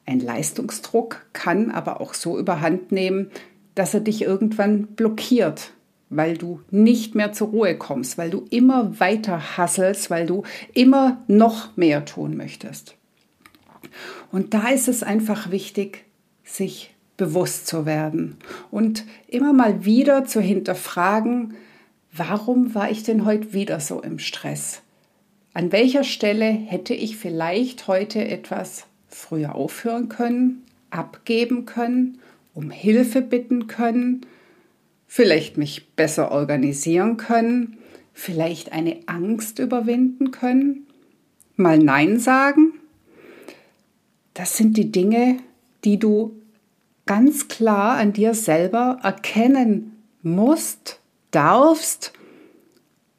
Ein 0.07 0.21
Leistungsdruck 0.21 1.27
kann 1.35 1.71
aber 1.71 2.01
auch 2.01 2.15
so 2.15 2.39
überhand 2.39 2.91
nehmen, 2.91 3.31
dass 3.75 3.93
er 3.93 4.01
dich 4.01 4.23
irgendwann 4.23 4.87
blockiert, 4.87 5.75
weil 6.09 6.39
du 6.39 6.61
nicht 6.71 7.15
mehr 7.15 7.33
zur 7.33 7.49
Ruhe 7.49 7.77
kommst, 7.77 8.17
weil 8.17 8.31
du 8.31 8.47
immer 8.49 8.99
weiter 8.99 9.59
hasselst, 9.59 10.11
weil 10.11 10.27
du 10.27 10.43
immer 10.73 11.23
noch 11.29 11.77
mehr 11.77 12.07
tun 12.07 12.35
möchtest. 12.37 12.97
Und 14.33 14.55
da 14.55 14.71
ist 14.71 14.89
es 14.89 15.03
einfach 15.03 15.51
wichtig, 15.51 16.07
sich 16.45 16.95
bewusst 17.19 17.67
zu 17.67 17.85
werden 17.85 18.39
und 18.71 19.05
immer 19.29 19.53
mal 19.53 19.85
wieder 19.85 20.25
zu 20.25 20.41
hinterfragen, 20.41 21.55
warum 22.13 22.75
war 22.75 22.91
ich 22.91 23.03
denn 23.03 23.25
heute 23.25 23.53
wieder 23.53 23.81
so 23.81 24.01
im 24.01 24.19
Stress? 24.19 24.83
An 25.53 25.73
welcher 25.73 26.05
Stelle 26.05 26.47
hätte 26.47 26.95
ich 26.95 27.17
vielleicht 27.17 27.89
heute 27.89 28.27
etwas 28.27 28.87
früher 29.09 29.55
aufhören 29.55 30.09
können, 30.09 30.63
abgeben 30.91 31.67
können, 31.67 32.19
um 32.55 32.71
Hilfe 32.71 33.21
bitten 33.21 33.67
können, 33.67 34.27
vielleicht 35.07 35.57
mich 35.57 35.89
besser 35.95 36.31
organisieren 36.31 37.17
können, 37.17 37.79
vielleicht 38.13 38.73
eine 38.73 38.99
Angst 39.07 39.59
überwinden 39.59 40.31
können, 40.31 40.87
mal 41.57 41.79
Nein 41.79 42.21
sagen? 42.21 42.75
Das 44.35 44.57
sind 44.57 44.77
die 44.77 44.93
Dinge, 44.93 45.39
die 45.85 45.99
du 45.99 46.37
ganz 47.07 47.49
klar 47.49 47.97
an 47.97 48.13
dir 48.13 48.35
selber 48.35 49.01
erkennen 49.03 49.97
musst 50.23 51.00
darfst, 51.31 52.13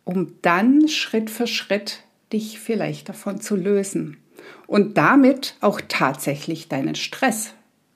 um 0.04 0.36
dann 0.42 0.88
Schritt 0.88 1.30
für 1.30 1.48
Schritt 1.48 2.04
dich 2.34 2.60
vielleicht 2.60 3.10
davon 3.10 3.42
zu 3.42 3.56
lösen 3.56 4.18
und 4.68 4.98
damit 4.98 5.56
auch 5.62 5.82
tatsächlich 5.88 6.68
deinen 6.68 6.96
Stress 6.96 7.54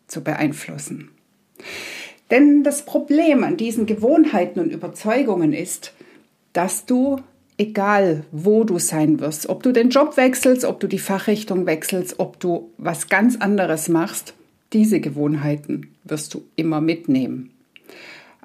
zu 0.07 0.23
beeinflussen. 0.23 1.09
Denn 2.31 2.63
das 2.63 2.85
Problem 2.85 3.43
an 3.43 3.57
diesen 3.57 3.85
Gewohnheiten 3.85 4.59
und 4.59 4.71
Überzeugungen 4.71 5.53
ist, 5.53 5.93
dass 6.53 6.85
du, 6.85 7.21
egal 7.57 8.25
wo 8.31 8.63
du 8.63 8.79
sein 8.79 9.19
wirst, 9.19 9.47
ob 9.47 9.63
du 9.63 9.71
den 9.71 9.89
Job 9.89 10.17
wechselst, 10.17 10.65
ob 10.65 10.79
du 10.79 10.87
die 10.87 10.99
Fachrichtung 10.99 11.65
wechselst, 11.65 12.19
ob 12.19 12.39
du 12.39 12.71
was 12.77 13.09
ganz 13.09 13.37
anderes 13.37 13.89
machst, 13.89 14.33
diese 14.73 14.99
Gewohnheiten 14.99 15.95
wirst 16.03 16.33
du 16.33 16.43
immer 16.55 16.81
mitnehmen. 16.81 17.51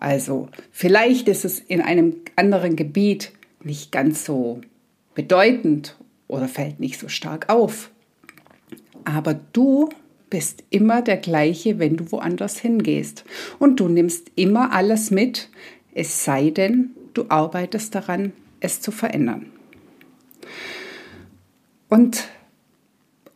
Also 0.01 0.49
vielleicht 0.73 1.29
ist 1.29 1.45
es 1.45 1.61
in 1.61 1.81
einem 1.81 2.17
anderen 2.35 2.75
Gebiet 2.75 3.33
nicht 3.63 3.93
ganz 3.93 4.25
so 4.25 4.63
bedeutend 5.15 5.97
oder 6.27 6.49
fällt 6.49 6.81
nicht 6.81 6.99
so 6.99 7.09
stark 7.09 7.51
auf. 7.51 7.91
Aber 9.05 9.39
du 9.53 9.91
bist 10.31 10.65
immer 10.71 11.03
der 11.03 11.19
gleiche, 11.19 11.79
wenn 11.79 11.97
du 11.97 12.11
woanders 12.13 12.59
hingehst. 12.59 13.25
Und 13.59 13.81
du 13.81 13.89
nimmst 13.89 14.31
immer 14.37 14.73
alles 14.73 15.11
mit, 15.11 15.49
es 15.93 16.25
sei 16.25 16.51
denn, 16.51 16.91
du 17.13 17.27
arbeitest 17.29 17.95
daran, 17.95 18.33
es 18.61 18.81
zu 18.81 18.93
verändern. 18.93 19.47
Und 21.89 22.29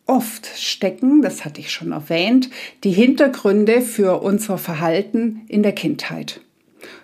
oft 0.06 0.46
stecken, 0.56 1.20
das 1.20 1.44
hatte 1.44 1.60
ich 1.60 1.72
schon 1.72 1.92
erwähnt, 1.92 2.48
die 2.84 2.92
Hintergründe 2.92 3.82
für 3.82 4.22
unser 4.22 4.56
Verhalten 4.56 5.42
in 5.48 5.62
der 5.62 5.72
Kindheit. 5.72 6.40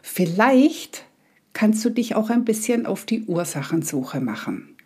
Vielleicht 0.02 1.04
kannst 1.52 1.84
du 1.84 1.90
dich 1.90 2.14
auch 2.14 2.30
ein 2.30 2.44
bisschen 2.44 2.86
auf 2.86 3.04
die 3.04 3.22
Ursachensuche 3.24 4.20
machen. 4.20 4.76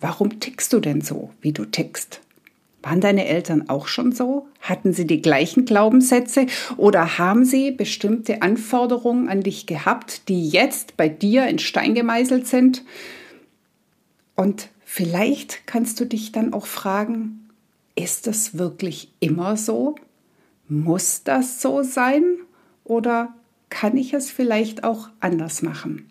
Warum 0.00 0.40
tickst 0.40 0.72
du 0.72 0.80
denn 0.80 1.00
so, 1.00 1.30
wie 1.40 1.52
du 1.52 1.64
tickst? 1.64 2.20
Waren 2.82 3.00
deine 3.00 3.24
Eltern 3.26 3.70
auch 3.70 3.86
schon 3.86 4.12
so? 4.12 4.46
Hatten 4.60 4.92
sie 4.92 5.06
die 5.06 5.22
gleichen 5.22 5.64
Glaubenssätze 5.64 6.46
oder 6.76 7.16
haben 7.16 7.46
sie 7.46 7.70
bestimmte 7.70 8.42
Anforderungen 8.42 9.30
an 9.30 9.40
dich 9.40 9.66
gehabt, 9.66 10.28
die 10.28 10.46
jetzt 10.46 10.98
bei 10.98 11.08
dir 11.08 11.46
in 11.46 11.58
Stein 11.58 11.94
gemeißelt 11.94 12.46
sind? 12.46 12.84
Und 14.36 14.68
vielleicht 14.84 15.66
kannst 15.66 15.98
du 15.98 16.04
dich 16.04 16.32
dann 16.32 16.52
auch 16.52 16.66
fragen, 16.66 17.48
ist 17.96 18.26
das 18.26 18.58
wirklich 18.58 19.10
immer 19.20 19.56
so? 19.56 19.94
Muss 20.68 21.22
das 21.24 21.62
so 21.62 21.82
sein? 21.82 22.24
Oder 22.84 23.32
kann 23.74 23.96
ich 23.96 24.14
es 24.14 24.30
vielleicht 24.30 24.84
auch 24.84 25.08
anders 25.18 25.60
machen? 25.60 26.08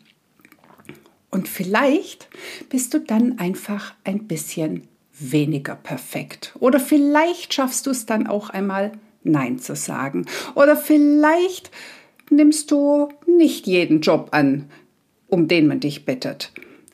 Und 1.32 1.48
vielleicht 1.48 2.28
bist 2.68 2.94
du 2.94 3.00
dann 3.00 3.40
einfach 3.40 3.96
ein 4.04 4.28
bisschen 4.28 4.84
weniger 5.18 5.76
perfekt. 5.76 6.54
Oder 6.60 6.82
vielleicht 6.82 7.54
schaffst 7.54 7.86
du 7.86 7.92
es 7.92 8.06
dann 8.06 8.28
auch 8.28 8.50
einmal 8.50 8.92
Nein 9.24 9.60
zu 9.60 9.78
sagen. 9.78 10.26
Oder 10.56 10.76
vielleicht 10.76 11.72
nimmst 12.30 12.70
du 12.70 13.08
nicht 13.26 13.66
jeden 13.66 14.02
Job 14.02 14.28
an, 14.32 14.70
um 15.28 15.48
den 15.48 15.68
man 15.68 15.80
dich 15.80 16.04
bittet, 16.04 16.52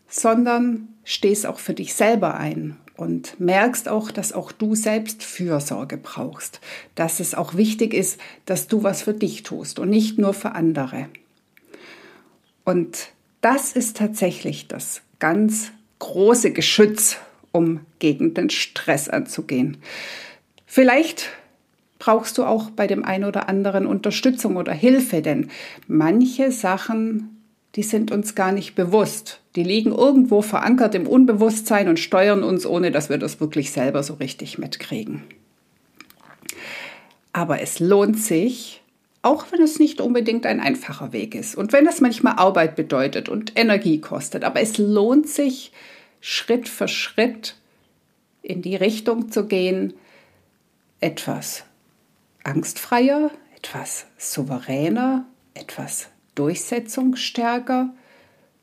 sondern 0.08 0.90
stehst 1.04 1.48
auch 1.48 1.58
für 1.58 1.74
dich 1.74 1.96
selber 1.96 2.36
ein 2.36 2.78
und 3.00 3.40
merkst 3.40 3.88
auch, 3.88 4.12
dass 4.12 4.34
auch 4.34 4.52
du 4.52 4.76
selbst 4.76 5.24
Fürsorge 5.24 5.96
brauchst, 5.96 6.60
dass 6.96 7.22
es 7.22 7.34
auch 7.34 7.56
wichtig 7.56 7.94
ist, 7.94 8.20
dass 8.46 8.68
du 8.68 8.84
was 8.84 9.04
für 9.04 9.14
dich 9.14 9.44
tust 9.44 9.80
und 9.80 9.90
nicht 9.90 10.18
nur 10.18 10.34
für 10.34 10.52
andere. 10.52 11.08
Und 12.66 13.10
das 13.40 13.72
ist 13.72 13.96
tatsächlich 13.96 14.68
das 14.68 15.02
ganz 15.20 15.72
große 16.00 16.52
Geschütz 16.52 17.18
um 17.54 17.80
gegen 18.00 18.34
den 18.34 18.50
Stress 18.50 19.08
anzugehen. 19.08 19.78
Vielleicht 20.66 21.30
brauchst 22.00 22.38
du 22.38 22.44
auch 22.44 22.70
bei 22.70 22.86
dem 22.86 23.06
einen 23.06 23.24
oder 23.24 23.48
anderen 23.48 23.88
Unterstützung 23.88 24.58
oder 24.58 24.74
Hilfe, 24.74 25.22
denn 25.22 25.50
manche 25.88 26.52
Sachen, 26.52 27.44
die 27.76 27.84
sind 27.84 28.12
uns 28.12 28.36
gar 28.36 28.52
nicht 28.52 28.76
bewusst. 28.76 29.40
Die 29.60 29.66
liegen 29.66 29.92
irgendwo 29.92 30.42
verankert 30.42 30.96
im 30.96 31.06
Unbewusstsein 31.06 31.90
und 31.90 32.00
steuern 32.00 32.44
uns, 32.44 32.66
ohne 32.66 32.92
dass 32.92 33.10
wir 33.10 33.18
das 33.18 33.42
wirklich 33.42 33.72
selber 33.72 34.04
so 34.04 34.14
richtig 34.14 34.58
mitkriegen. 34.58 35.26
Aber 37.34 37.60
es 37.60 37.82
lohnt 37.82 38.18
sich, 38.18 38.82
auch 39.22 39.48
wenn 39.52 39.62
es 39.62 39.78
nicht 39.78 40.00
unbedingt 40.00 40.46
ein 40.46 40.62
einfacher 40.62 41.12
Weg 41.12 41.36
ist 41.36 41.56
und 41.56 41.74
wenn 41.74 41.86
es 41.88 42.00
manchmal 42.00 42.36
Arbeit 42.38 42.78
bedeutet 42.78 43.28
und 43.28 43.60
Energie 43.60 44.00
kostet, 44.00 44.46
aber 44.46 44.62
es 44.62 44.78
lohnt 44.78 45.28
sich, 45.28 45.74
Schritt 46.22 46.70
für 46.70 46.88
Schritt 46.88 47.58
in 48.42 48.62
die 48.62 48.78
Richtung 48.78 49.30
zu 49.30 49.46
gehen, 49.46 49.92
etwas 51.02 51.66
angstfreier, 52.46 53.30
etwas 53.58 54.06
souveräner, 54.18 55.26
etwas 55.54 56.08
durchsetzungsstärker, 56.36 57.90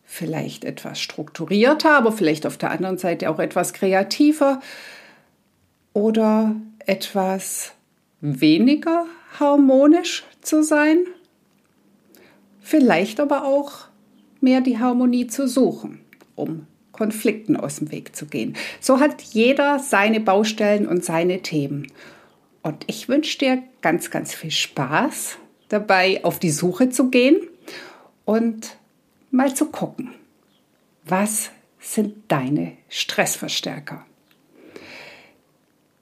vielleicht 0.06 0.64
etwas 0.64 1.00
strukturierter, 1.00 1.90
aber 1.90 2.12
vielleicht 2.12 2.46
auf 2.46 2.56
der 2.56 2.70
anderen 2.70 2.96
Seite 2.96 3.28
auch 3.28 3.40
etwas 3.40 3.72
kreativer 3.72 4.60
oder 5.92 6.54
etwas 6.78 7.72
weniger 8.20 9.06
harmonisch 9.38 10.24
zu 10.40 10.62
sein, 10.62 10.98
vielleicht 12.60 13.20
aber 13.20 13.44
auch 13.44 13.88
mehr 14.40 14.60
die 14.60 14.78
Harmonie 14.78 15.26
zu 15.26 15.48
suchen, 15.48 16.00
um 16.36 16.66
Konflikten 16.92 17.56
aus 17.56 17.76
dem 17.76 17.90
Weg 17.90 18.16
zu 18.16 18.26
gehen. 18.26 18.56
So 18.80 19.00
hat 19.00 19.20
jeder 19.20 19.80
seine 19.80 20.20
Baustellen 20.20 20.86
und 20.86 21.04
seine 21.04 21.42
Themen. 21.42 21.92
Und 22.62 22.84
ich 22.86 23.08
wünsche 23.08 23.38
dir 23.38 23.62
ganz, 23.82 24.10
ganz 24.10 24.34
viel 24.34 24.50
Spaß 24.50 25.36
dabei, 25.68 26.24
auf 26.24 26.38
die 26.38 26.50
Suche 26.50 26.88
zu 26.90 27.10
gehen 27.10 27.36
und 28.24 28.76
mal 29.36 29.54
zu 29.54 29.66
gucken, 29.66 30.12
was 31.04 31.50
sind 31.78 32.14
deine 32.28 32.72
Stressverstärker. 32.88 34.04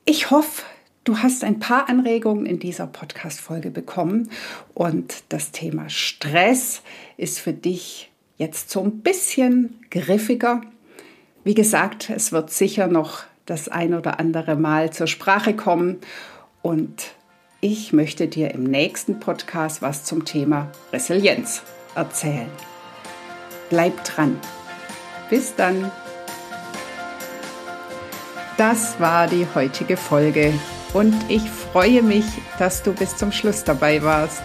Ich 0.07 0.31
hoffe, 0.31 0.62
du 1.05 1.18
hast 1.18 1.44
ein 1.44 1.59
paar 1.59 1.88
Anregungen 1.88 2.47
in 2.47 2.59
dieser 2.59 2.87
Podcast-Folge 2.87 3.70
bekommen 3.70 4.31
und 4.73 5.25
das 5.29 5.51
Thema 5.51 5.88
Stress 5.90 6.83
ist 7.16 7.38
für 7.38 7.53
dich 7.53 8.11
jetzt 8.38 8.70
so 8.70 8.83
ein 8.83 9.01
bisschen 9.01 9.85
griffiger 9.90 10.62
wie 11.44 11.55
gesagt, 11.55 12.09
es 12.09 12.33
wird 12.33 12.51
sicher 12.51 12.87
noch 12.87 13.23
das 13.44 13.68
ein 13.68 13.92
oder 13.92 14.18
andere 14.18 14.57
Mal 14.57 14.90
zur 14.90 15.07
Sprache 15.07 15.55
kommen 15.55 15.99
und 16.62 17.12
ich 17.61 17.92
möchte 17.92 18.29
dir 18.29 18.53
im 18.53 18.64
nächsten 18.64 19.20
Podcast 19.20 19.83
was 19.83 20.05
zum 20.05 20.25
Thema 20.25 20.73
Resilienz 20.90 21.62
erzählen. 21.94 22.49
Bleib 23.75 24.05
dran. 24.05 24.39
Bis 25.31 25.57
dann. 25.57 25.91
Das 28.57 29.01
war 29.01 29.27
die 29.27 29.49
heutige 29.53 29.97
Folge 29.97 30.53
und 30.93 31.13
ich 31.29 31.43
freue 31.51 32.01
mich, 32.01 32.25
dass 32.61 32.85
du 32.85 32.93
bis 32.93 33.17
zum 33.17 33.33
Schluss 33.33 33.65
dabei 33.65 34.01
warst. 34.05 34.45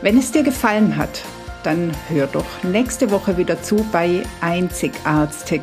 Wenn 0.00 0.16
es 0.16 0.32
dir 0.32 0.42
gefallen 0.42 0.96
hat, 0.96 1.20
dann 1.62 1.92
hör 2.08 2.26
doch 2.26 2.62
nächste 2.62 3.10
Woche 3.10 3.36
wieder 3.36 3.62
zu 3.62 3.86
bei 3.92 4.22
Einzigartig 4.40 5.60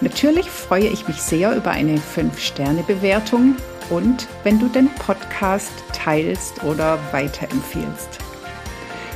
Natürlich 0.00 0.48
freue 0.48 0.86
ich 0.86 1.08
mich 1.08 1.20
sehr 1.20 1.56
über 1.56 1.72
eine 1.72 1.96
5-Sterne-Bewertung 1.96 3.56
und 3.90 4.28
wenn 4.44 4.60
du 4.60 4.68
den 4.68 4.88
Podcast 4.94 5.72
teilst 5.92 6.62
oder 6.62 7.00
weiterempfiehlst. 7.10 8.25